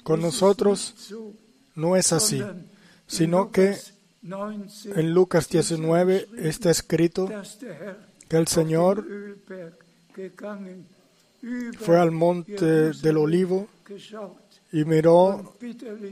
[0.03, 0.95] Con nosotros
[1.75, 2.41] no es así,
[3.07, 3.75] sino que
[4.23, 7.29] en Lucas 19 está escrito
[8.27, 9.05] que el Señor
[11.79, 13.67] fue al monte del olivo
[14.71, 15.55] y miró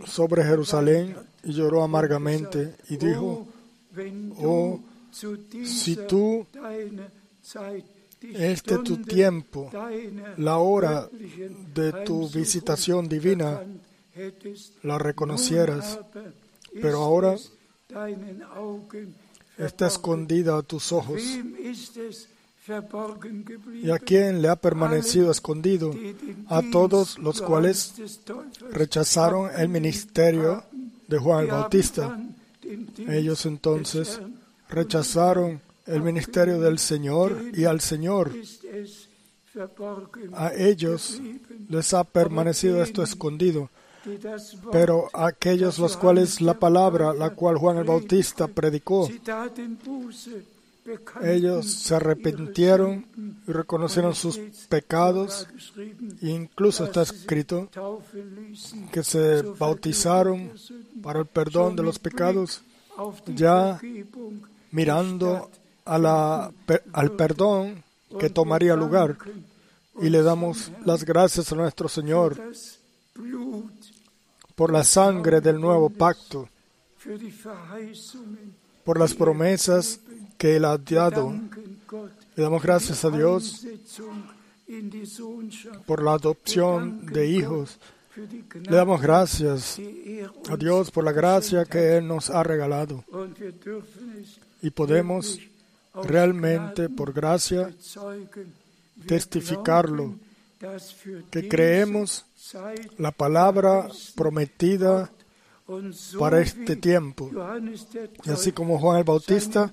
[0.06, 3.48] sobre Jerusalén y lloró amargamente y dijo,
[4.42, 4.80] oh,
[5.12, 6.46] si tú,
[8.22, 9.72] este tu tiempo,
[10.38, 11.08] la hora
[11.74, 13.62] de tu visitación divina,
[14.84, 16.00] la reconocieras,
[16.82, 17.36] pero ahora
[19.58, 21.22] está escondida a tus ojos.
[23.82, 25.94] ¿Y a quién le ha permanecido escondido?
[26.48, 27.94] A todos los cuales
[28.72, 30.64] rechazaron el ministerio
[31.08, 32.20] de Juan el Bautista.
[33.08, 34.20] Ellos entonces
[34.70, 38.32] rechazaron el ministerio del Señor y al Señor.
[40.34, 41.20] A ellos
[41.68, 43.70] les ha permanecido esto escondido.
[44.72, 49.10] Pero aquellos los cuales la palabra, la cual Juan el Bautista predicó,
[51.22, 53.06] ellos se arrepintieron
[53.48, 54.38] y reconocieron sus
[54.70, 55.48] pecados.
[56.22, 57.70] Incluso está escrito
[58.92, 60.52] que se bautizaron
[61.02, 62.62] para el perdón de los pecados,
[63.28, 63.80] ya
[64.72, 65.50] mirando
[65.86, 67.84] al perdón
[68.20, 69.18] que tomaría lugar.
[70.02, 72.38] Y le damos las gracias a nuestro Señor
[74.60, 76.50] por la sangre del nuevo pacto,
[78.84, 80.02] por las promesas
[80.38, 81.34] que Él ha dado.
[82.36, 83.66] Le damos gracias a Dios
[85.86, 87.80] por la adopción de hijos.
[88.54, 89.80] Le damos gracias
[90.50, 93.06] a Dios por la gracia que Él nos ha regalado.
[94.62, 95.40] Y podemos
[96.04, 97.74] realmente, por gracia,
[99.08, 100.16] testificarlo,
[101.32, 102.26] que creemos
[102.98, 105.12] la palabra prometida
[106.18, 107.30] para este tiempo.
[108.26, 109.72] Y así como Juan el Bautista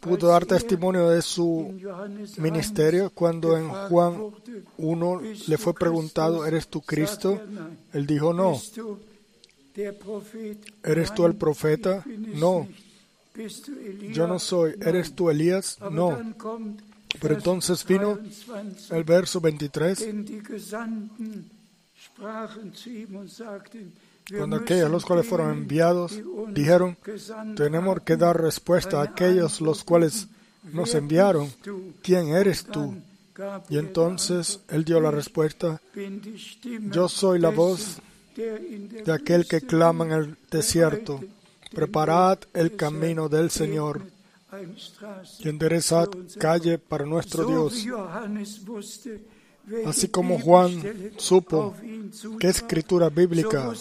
[0.00, 1.78] pudo dar testimonio de su
[2.38, 4.32] ministerio cuando en Juan
[4.78, 7.40] 1 le fue preguntado, ¿eres tú Cristo?
[7.92, 8.58] Él dijo, no.
[10.82, 12.04] ¿Eres tú el profeta?
[12.06, 12.66] No.
[14.12, 14.74] Yo no soy.
[14.80, 15.78] ¿Eres tú Elías?
[15.90, 16.18] No.
[17.18, 18.18] Pero entonces vino
[18.90, 20.06] el verso 23
[24.36, 26.18] cuando aquellos los cuales fueron enviados
[26.50, 26.96] dijeron,
[27.56, 30.28] tenemos que dar respuesta a aquellos los cuales
[30.72, 31.50] nos enviaron,
[32.02, 32.94] ¿quién eres tú?
[33.68, 35.80] Y entonces él dio la respuesta,
[36.90, 37.98] yo soy la voz
[38.36, 41.20] de aquel que clama en el desierto,
[41.72, 44.02] preparad el camino del Señor
[45.38, 47.86] y enderezad calle para nuestro Dios.
[49.86, 50.82] Así como Juan
[51.16, 51.74] supo
[52.38, 53.72] qué escritura bíblica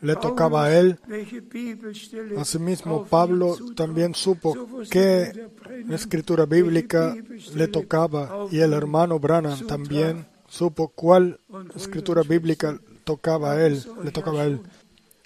[0.00, 0.98] le tocaba a él,
[2.36, 4.56] asimismo Pablo también supo
[4.90, 5.48] qué
[5.90, 7.16] escritura bíblica
[7.54, 11.38] le tocaba y el hermano Branham también supo cuál
[11.76, 14.60] escritura bíblica tocaba a él, le tocaba a él.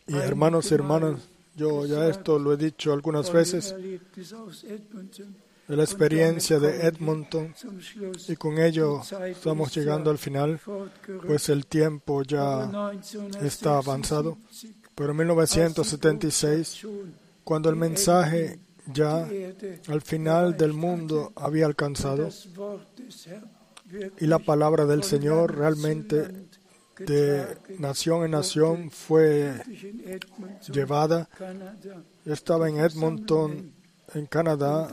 [0.06, 1.20] Y hermanos y hermanas,
[1.54, 3.74] yo ya esto lo he dicho algunas veces,
[5.68, 7.54] de la experiencia de Edmonton
[8.28, 10.60] y con ello estamos llegando al final,
[11.26, 12.70] pues el tiempo ya
[13.40, 14.38] está avanzado.
[14.94, 16.86] Pero en 1976,
[17.44, 18.58] cuando el mensaje
[18.92, 19.28] ya
[19.88, 22.28] al final del mundo había alcanzado
[24.18, 26.48] y la palabra del Señor realmente
[27.06, 27.46] de
[27.78, 29.54] nación en nación fue
[30.72, 31.28] llevada.
[32.24, 33.72] Estaba en Edmonton,
[34.14, 34.88] en Canadá,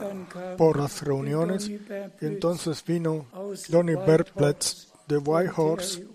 [0.56, 1.80] por las reuniones y
[2.20, 3.26] entonces vino
[3.68, 6.06] Donny Berpletz de Whitehorse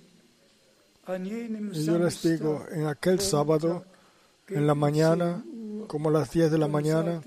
[1.07, 3.85] y yo les digo, en aquel sábado,
[4.47, 5.43] en la mañana,
[5.87, 7.21] como a las 10 de la mañana,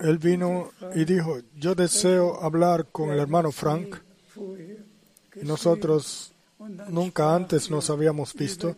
[0.00, 3.96] él vino y dijo, yo deseo hablar con el hermano Frank.
[5.40, 6.33] Y nosotros
[6.88, 8.76] nunca antes nos habíamos visto.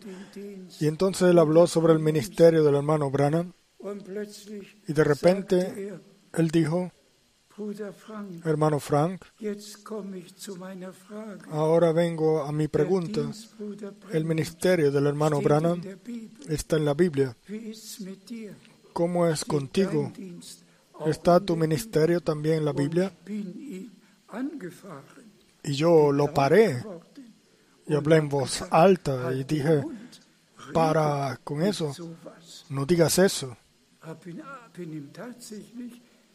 [0.79, 3.53] Y entonces él habló sobre el ministerio del hermano Branham.
[4.87, 5.93] Y de repente
[6.33, 6.91] él dijo,
[8.45, 9.25] Hermano Frank,
[11.49, 13.21] ahora vengo a mi pregunta.
[14.11, 15.81] El ministerio del hermano Branham
[16.47, 17.35] está en la Biblia.
[18.93, 20.11] ¿Cómo es contigo?
[21.05, 23.11] ¿Está tu ministerio también en la Biblia?
[25.63, 26.83] Y yo lo paré
[27.87, 29.83] y hablé en voz alta y dije,
[30.73, 31.93] para con eso,
[32.69, 33.57] no digas eso.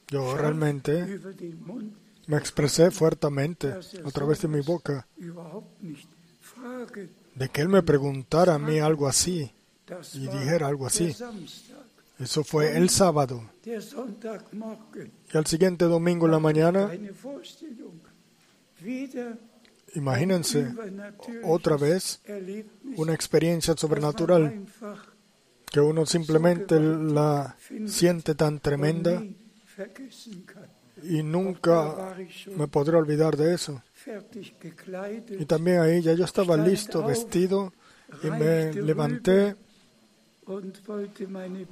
[0.09, 1.21] Yo realmente
[2.27, 5.07] me expresé fuertemente a través de mi boca
[7.35, 9.51] de que él me preguntara a mí algo así
[10.15, 11.15] y dijera algo así.
[12.19, 13.43] Eso fue el sábado.
[13.65, 16.91] Y al siguiente domingo en la mañana,
[19.95, 20.73] imagínense
[21.43, 22.21] otra vez
[22.97, 24.67] una experiencia sobrenatural
[25.67, 29.23] que uno simplemente la siente tan tremenda
[31.03, 32.15] y nunca
[32.57, 33.83] me podré olvidar de eso.
[35.39, 37.73] Y también ahí ya yo estaba listo, vestido,
[38.23, 39.57] y me levanté,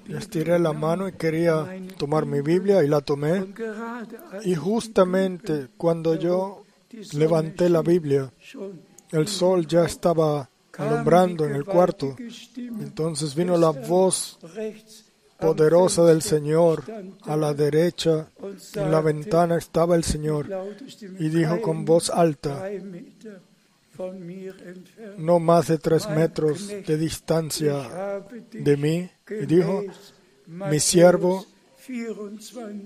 [0.09, 1.67] estiré la mano y quería
[1.99, 3.47] tomar mi Biblia y la tomé.
[4.45, 6.65] Y justamente cuando yo
[7.13, 8.33] levanté la Biblia,
[9.13, 12.17] el sol ya estaba alumbrando en el cuarto.
[12.57, 14.39] Entonces vino la voz
[15.39, 16.85] poderosa del Señor.
[17.23, 18.29] A la derecha,
[18.75, 20.49] en la ventana estaba el Señor
[21.19, 22.71] y dijo con voz alta,
[25.19, 28.23] no más de tres metros de distancia
[28.53, 29.85] de mí, y dijo,
[30.47, 31.45] mi siervo,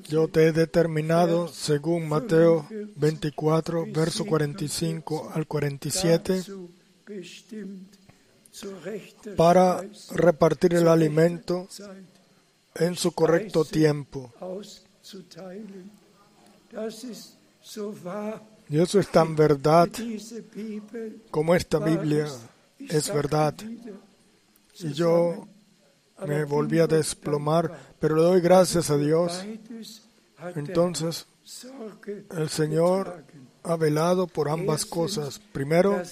[0.08, 2.66] yo te he determinado, según Mateo
[2.96, 6.42] 24, verso 45 al 47,
[9.36, 11.68] para repartir el alimento
[12.74, 14.32] en su correcto tiempo.
[18.68, 19.88] Y eso es tan verdad
[21.30, 22.28] como esta Biblia
[22.78, 23.54] es verdad.
[24.80, 25.46] Y yo
[26.26, 29.44] me volví a desplomar, pero le doy gracias a Dios.
[30.54, 31.26] Entonces,
[32.36, 33.24] el Señor
[33.62, 35.40] ha velado por ambas cosas.
[35.52, 36.02] Primero,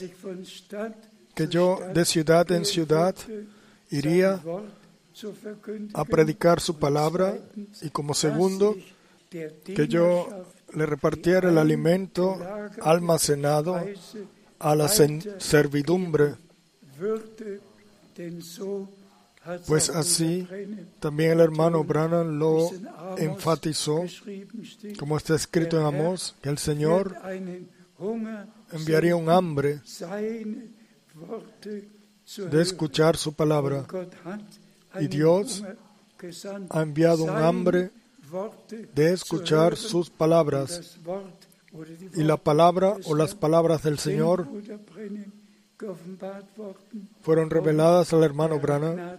[1.34, 3.14] que yo de ciudad en ciudad
[3.90, 4.40] iría
[5.94, 7.38] a predicar su palabra
[7.80, 8.76] y como segundo,
[9.30, 12.38] que yo le repartiera el alimento
[12.80, 13.80] almacenado
[14.59, 16.34] a la servidumbre.
[19.66, 20.47] Pues así
[21.01, 22.70] también el hermano Branham lo
[23.16, 24.05] enfatizó,
[24.99, 27.16] como está escrito en Amós, que el Señor
[28.72, 29.80] enviaría un hambre
[32.51, 33.84] de escuchar su palabra.
[35.01, 35.64] Y Dios
[36.70, 37.90] ha enviado un hambre
[38.95, 40.99] de escuchar sus palabras.
[42.14, 44.47] Y la palabra o las palabras del Señor
[47.22, 49.18] fueron reveladas al hermano Brana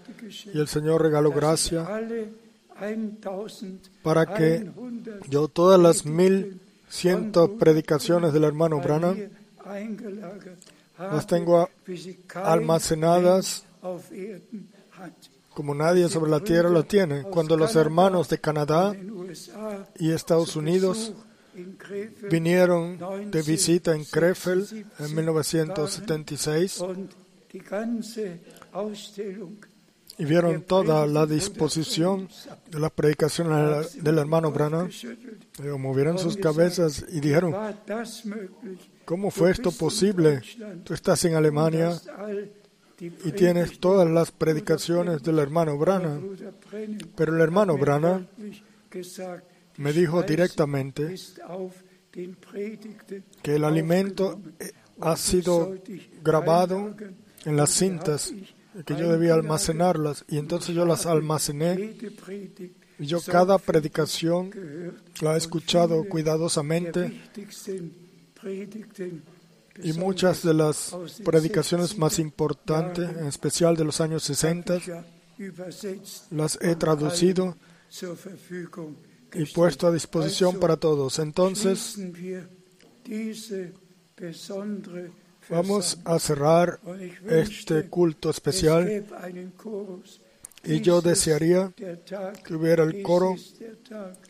[0.54, 1.88] y el Señor regaló gracia
[4.02, 4.70] para que
[5.30, 6.60] yo todas las mil
[6.90, 9.16] ciento predicaciones del hermano Brana
[10.98, 11.70] las tengo
[12.36, 13.66] almacenadas
[15.54, 17.24] como nadie sobre la tierra lo tiene.
[17.24, 18.96] Cuando los hermanos de Canadá
[20.00, 21.14] y Estados Unidos
[22.30, 22.98] vinieron
[23.32, 26.84] de visita en Krefeld en 1976
[30.18, 32.30] y vieron toda la disposición
[32.70, 34.90] de la predicación del hermano Branham,
[35.78, 37.56] movieron sus cabezas y dijeron,
[39.06, 40.42] ¿cómo fue esto posible?
[40.84, 42.00] Tú estás en Alemania,
[43.00, 46.22] y tienes todas las predicaciones del hermano Brana.
[47.16, 48.26] Pero el hermano Brana
[49.78, 51.16] me dijo directamente
[53.42, 54.72] que el alimento eh,
[55.02, 55.76] ha sido
[56.24, 56.96] grabado
[57.46, 58.34] en las cintas,
[58.86, 61.96] que yo debía almacenarlas, y entonces yo las almacené.
[63.00, 64.52] Yo cada predicación
[65.22, 67.22] la he escuchado cuidadosamente.
[69.84, 70.96] y muchas de las
[71.26, 74.80] predicaciones más importantes, en especial de los años 60,
[76.30, 77.58] las he traducido
[79.34, 81.20] y puesto a disposición para todos.
[81.20, 81.98] Entonces,
[85.50, 86.80] vamos a cerrar
[87.28, 89.06] este culto especial
[90.64, 93.36] y yo desearía que hubiera el coro.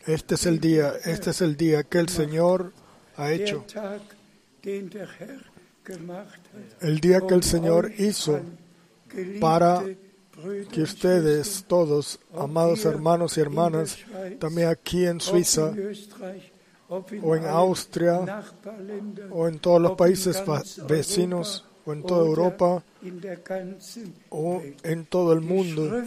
[0.06, 2.72] Este es el día, este es el día que el Señor
[3.16, 3.64] ha hecho.
[6.80, 8.40] El día que el Señor hizo
[9.40, 9.84] para
[10.70, 13.98] que ustedes todos, amados hermanos y hermanas,
[14.38, 15.72] también aquí en Suiza
[17.22, 18.44] o en Austria
[19.30, 20.42] o en todos los países
[20.88, 22.82] vecinos o en toda Europa
[24.30, 26.02] o en todo el mundo,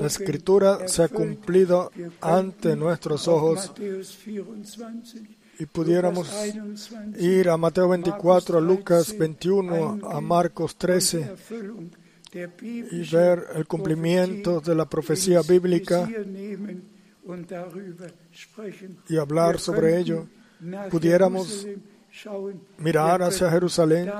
[0.00, 1.90] la escritura se ha cumplido
[2.20, 3.72] ante nuestros ojos
[5.60, 6.32] y pudiéramos
[7.18, 11.34] ir a Mateo 24, a Lucas 21, a Marcos 13
[12.32, 16.08] y ver el cumplimiento de la profecía bíblica
[19.06, 20.26] y hablar sobre ello,
[20.90, 21.66] pudiéramos
[22.78, 24.10] mirar hacia Jerusalén,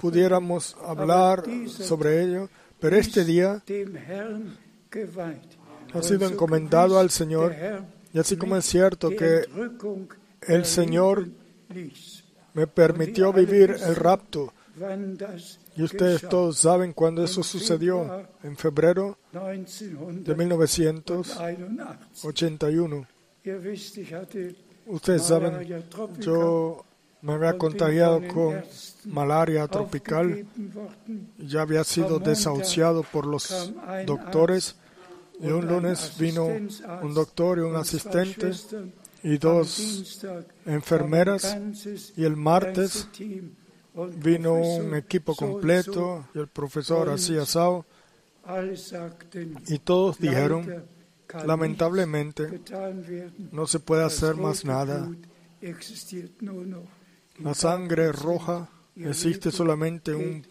[0.00, 2.48] pudiéramos hablar sobre ello,
[2.80, 3.62] pero este día
[5.94, 7.54] ha sido encomendado al Señor
[8.12, 9.46] y así como es cierto que
[10.46, 11.28] el Señor
[12.54, 14.52] me permitió vivir el rapto.
[15.76, 23.06] Y ustedes todos saben cuándo eso sucedió, en febrero de 1981.
[24.86, 25.84] Ustedes saben,
[26.18, 26.84] yo
[27.22, 28.62] me había contagiado con
[29.06, 30.44] malaria tropical,
[31.38, 33.72] ya había sido desahuciado por los
[34.06, 34.74] doctores
[35.40, 38.50] y un lunes vino un doctor y un asistente
[39.22, 40.24] y dos
[40.66, 41.56] enfermeras
[42.16, 43.08] y el martes
[44.16, 47.84] vino un equipo completo y el profesor así asado.
[49.68, 50.84] Y todos dijeron
[51.46, 52.60] lamentablemente
[53.50, 55.10] no se puede hacer más nada.
[57.38, 60.46] La sangre roja existe solamente un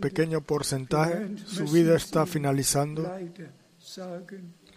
[0.00, 1.36] pequeño porcentaje.
[1.46, 3.10] Su vida está finalizando.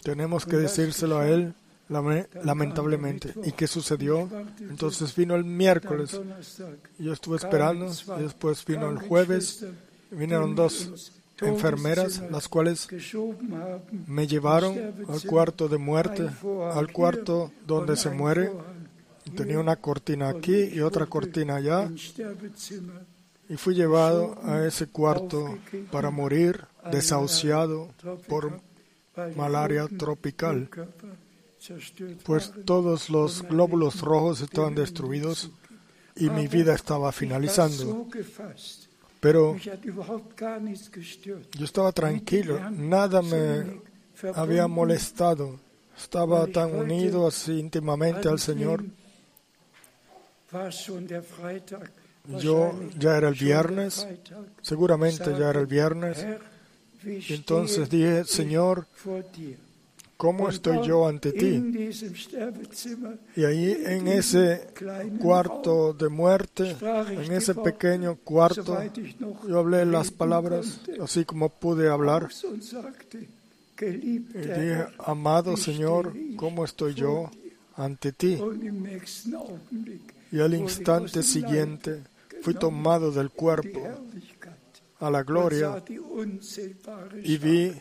[0.03, 1.53] Tenemos que decírselo a él
[1.89, 3.33] lamentablemente.
[3.43, 4.29] ¿Y qué sucedió?
[4.59, 6.19] Entonces vino el miércoles.
[6.97, 9.65] Yo estuve esperando y después vino el jueves.
[10.11, 11.11] Vinieron dos
[11.41, 12.87] enfermeras, las cuales
[14.07, 14.77] me llevaron
[15.07, 16.29] al cuarto de muerte,
[16.73, 18.51] al cuarto donde se muere.
[19.35, 21.89] Tenía una cortina aquí y otra cortina allá.
[23.47, 25.57] Y fui llevado a ese cuarto
[25.91, 27.89] para morir desahuciado
[28.27, 28.61] por
[29.35, 30.69] malaria tropical
[32.24, 35.51] pues todos los glóbulos rojos estaban destruidos
[36.16, 38.07] y mi vida estaba finalizando.
[39.20, 39.74] Pero yo
[41.66, 43.82] estaba tranquilo, nada me
[44.34, 45.60] había molestado,
[45.97, 48.86] estaba tan unido así íntimamente al Señor.
[52.41, 54.07] Yo ya era el viernes,
[54.62, 56.26] seguramente ya era el viernes,
[57.03, 58.88] entonces dije, Señor,
[60.20, 61.63] ¿Cómo estoy yo ante ti?
[63.38, 64.67] Y ahí en ese
[65.17, 68.78] cuarto de muerte, en ese pequeño cuarto,
[69.47, 72.28] yo hablé las palabras así como pude hablar.
[73.80, 77.32] Y dije, amado Señor, ¿cómo estoy yo
[77.78, 78.38] ante ti?
[80.34, 82.03] Y al instante siguiente
[82.41, 83.80] fui tomado del cuerpo
[84.99, 85.82] a la gloria
[87.24, 87.72] y vi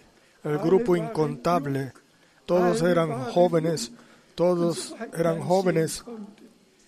[0.44, 1.92] el grupo incontable
[2.48, 3.92] todos eran jóvenes,
[4.34, 6.02] todos eran jóvenes.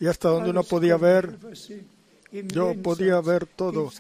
[0.01, 1.37] Y hasta donde uno podía ver,
[2.33, 3.93] yo podía ver todo.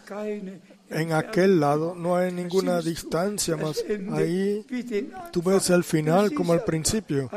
[0.88, 3.84] En aquel lado no hay ninguna distancia más.
[4.11, 4.64] Ahí
[5.30, 7.30] tú ves el final como el principio.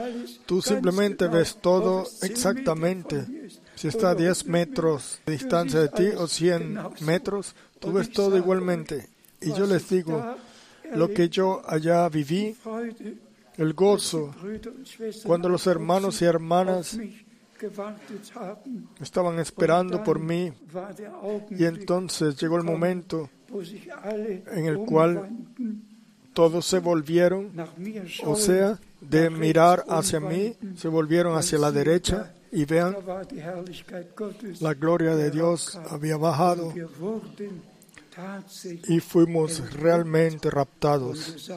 [0.46, 3.50] Tú simplemente ves todo exactamente.
[3.76, 8.38] Si está a 10 metros de distancia de ti o 100 metros, tú ves todo
[8.38, 9.10] igualmente.
[9.42, 10.38] Y yo les digo,
[10.96, 12.56] lo que yo allá viví,
[13.58, 14.32] el gozo
[15.26, 16.98] cuando los hermanos y hermanas
[19.00, 20.52] estaban esperando por mí
[21.52, 23.30] y entonces llegó el momento
[24.52, 25.30] en el cual
[26.34, 27.52] todos se volvieron,
[28.26, 32.96] o sea, de mirar hacia mí, se volvieron hacia la derecha y vean,
[34.60, 36.74] la gloria de Dios había bajado
[38.88, 41.52] y fuimos realmente raptados.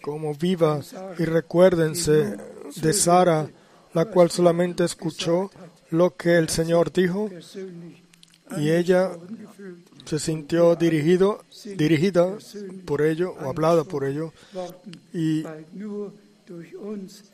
[0.00, 0.80] como viva
[1.16, 2.36] y recuérdense
[2.74, 3.48] de Sara,
[3.94, 5.50] la cual solamente escuchó
[5.90, 7.30] lo que el Señor dijo
[8.58, 9.12] y ella
[10.04, 11.44] se sintió dirigido,
[11.76, 12.36] dirigida
[12.84, 14.32] por ello o hablada por ello
[15.14, 15.44] y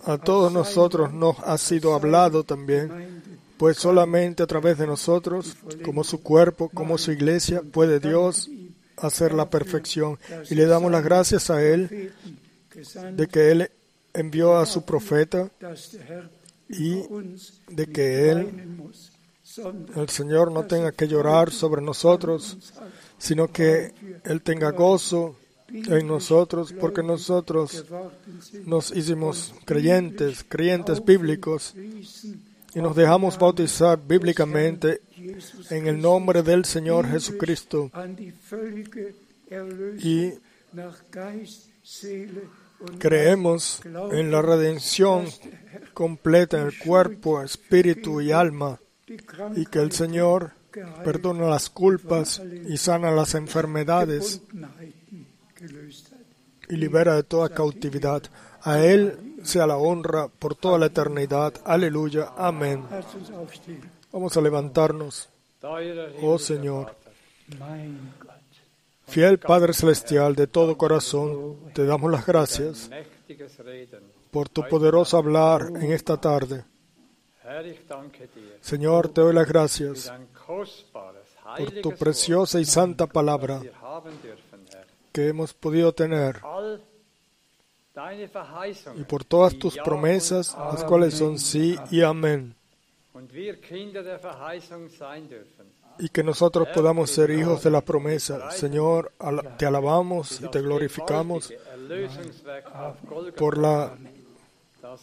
[0.05, 3.23] a todos nosotros nos ha sido hablado también,
[3.57, 8.49] pues solamente a través de nosotros, como su cuerpo, como su iglesia, puede Dios
[8.97, 10.19] hacer la perfección.
[10.51, 12.13] Y le damos las gracias a Él
[13.13, 13.71] de que Él
[14.15, 15.51] envió a su profeta
[16.69, 17.03] y
[17.69, 18.93] de que Él,
[19.97, 22.59] el Señor, no tenga que llorar sobre nosotros,
[23.19, 23.93] sino que
[24.25, 25.37] Él tenga gozo
[25.71, 27.85] en nosotros, porque nosotros
[28.65, 31.75] nos hicimos creyentes, creyentes bíblicos,
[32.75, 35.01] y nos dejamos bautizar bíblicamente
[35.71, 37.91] en el nombre del Señor Jesucristo.
[39.99, 40.33] Y
[42.99, 43.81] creemos
[44.13, 45.27] en la redención
[45.95, 48.79] completa en el cuerpo, espíritu y alma,
[49.57, 50.53] y que el Señor
[51.03, 54.43] perdona las culpas y sana las enfermedades
[56.69, 58.23] y libera de toda cautividad.
[58.63, 61.55] A Él sea la honra por toda la eternidad.
[61.65, 62.33] Aleluya.
[62.37, 62.85] Amén.
[64.13, 65.29] Vamos a levantarnos.
[66.23, 66.95] Oh Señor,
[69.07, 72.91] fiel Padre Celestial, de todo corazón, te damos las gracias
[74.31, 76.65] por tu poderoso hablar en esta tarde.
[78.61, 80.13] Señor, te doy las gracias
[80.47, 83.61] por tu preciosa y santa palabra
[85.19, 86.41] que hemos podido tener
[88.95, 92.55] y por todas tus promesas, las cuales son sí y amén.
[95.99, 98.53] Y que nosotros podamos ser hijos de la promesa.
[98.53, 99.13] Señor,
[99.57, 101.53] te alabamos y te glorificamos
[103.37, 103.99] por la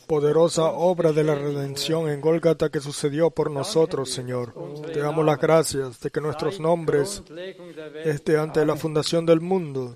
[0.08, 4.54] poderosa obra de la redención en Golgata que sucedió por nosotros, Señor.
[4.94, 7.24] Te damos las gracias de que nuestros nombres
[8.04, 9.96] estén ante la fundación del mundo.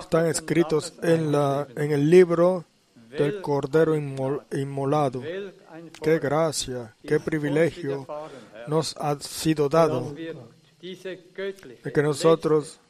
[0.00, 2.64] Están escritos en, la, en el libro
[3.10, 5.22] del Cordero inmolado.
[6.02, 8.06] Qué gracia, qué privilegio
[8.66, 12.80] nos ha sido dado de que nosotros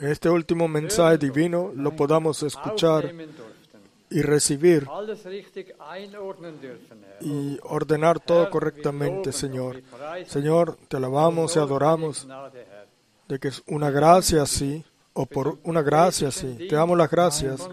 [0.00, 3.12] este último mensaje divino lo podamos escuchar
[4.10, 4.86] y recibir
[7.20, 9.82] y ordenar todo correctamente, Señor.
[10.26, 12.26] Señor, te alabamos y adoramos
[13.28, 16.66] de que es una gracia así, o por una gracia así.
[16.68, 17.68] Te damos las gracias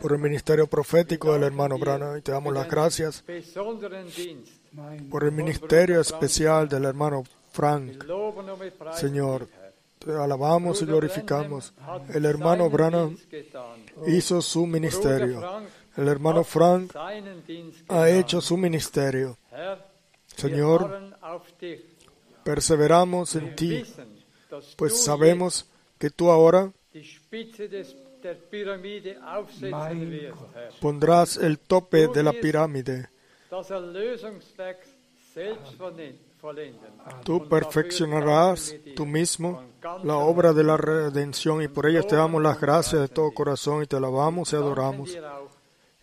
[0.00, 3.24] por el ministerio profético del hermano Brana y te damos las gracias
[5.10, 8.04] por el ministerio especial del hermano Frank.
[8.94, 9.48] Señor,
[10.08, 11.72] alabamos y glorificamos.
[12.12, 13.16] El hermano Branham
[14.06, 15.62] hizo su ministerio.
[15.96, 16.94] El hermano Frank
[17.88, 19.38] ha hecho su ministerio.
[20.26, 21.16] Señor,
[22.44, 23.82] perseveramos en ti,
[24.76, 25.66] pues sabemos
[25.98, 26.70] que tú ahora
[30.80, 33.08] pondrás el tope de la pirámide.
[37.24, 39.62] Tú perfeccionarás tú mismo
[40.04, 43.82] la obra de la redención y por ello te damos las gracias de todo corazón
[43.82, 45.16] y te alabamos y adoramos.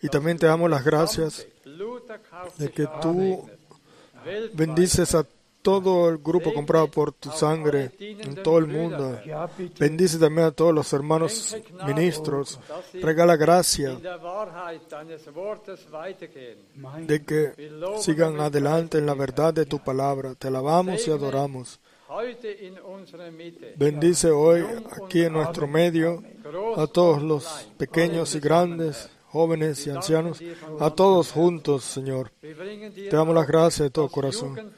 [0.02, 1.48] Y también te damos las gracias
[2.58, 3.48] de que tú
[4.54, 5.26] bendices a
[5.64, 9.20] todo el grupo comprado por tu sangre en todo el mundo.
[9.80, 11.57] Bendice también a todos los hermanos
[11.88, 12.59] ministros.
[12.93, 13.97] Regala gracia
[17.07, 17.53] de que
[17.99, 20.36] sigan adelante en la verdad de tu palabra.
[20.36, 21.80] Te alabamos y adoramos.
[23.76, 24.64] Bendice hoy
[25.03, 26.22] aquí en nuestro medio
[26.76, 30.40] a todos los pequeños y grandes, jóvenes y ancianos,
[30.80, 32.32] a todos juntos, Señor.
[32.40, 34.72] Te damos las gracias de todo corazón.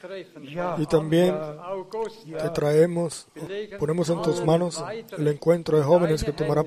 [0.78, 1.36] Y también
[2.40, 3.28] te traemos,
[3.78, 4.82] ponemos en tus manos
[5.18, 6.64] el encuentro de jóvenes que tomará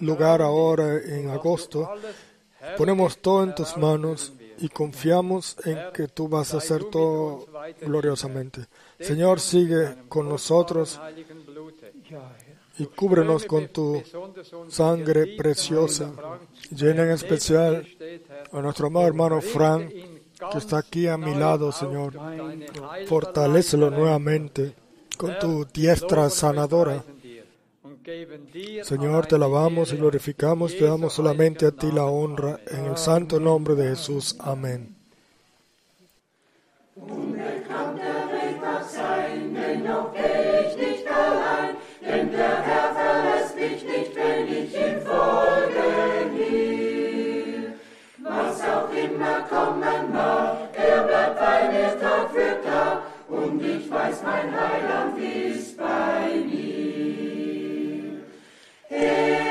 [0.00, 1.90] lugar ahora en agosto.
[2.76, 7.46] Ponemos todo en tus manos y confiamos en que tú vas a hacer todo
[7.80, 8.66] gloriosamente.
[9.00, 11.00] Señor, sigue con nosotros
[12.78, 14.02] y cúbrenos con tu
[14.68, 16.12] sangre preciosa.
[16.70, 17.86] Llena en especial
[18.52, 22.14] a nuestro amado hermano Frank, que está aquí a mi lado, Señor.
[23.06, 24.74] Fortalécelo nuevamente
[25.16, 27.04] con tu diestra sanadora.
[28.82, 33.40] Señor, te alabamos y glorificamos, te damos solamente a ti la honra, en el santo
[33.40, 34.36] nombre de Jesús.
[34.38, 34.94] Amén.
[42.06, 43.05] denn der
[51.66, 58.22] deine Tag wird da, und ich weiß, mein Heiland ist bei mir.
[58.88, 59.45] Hey.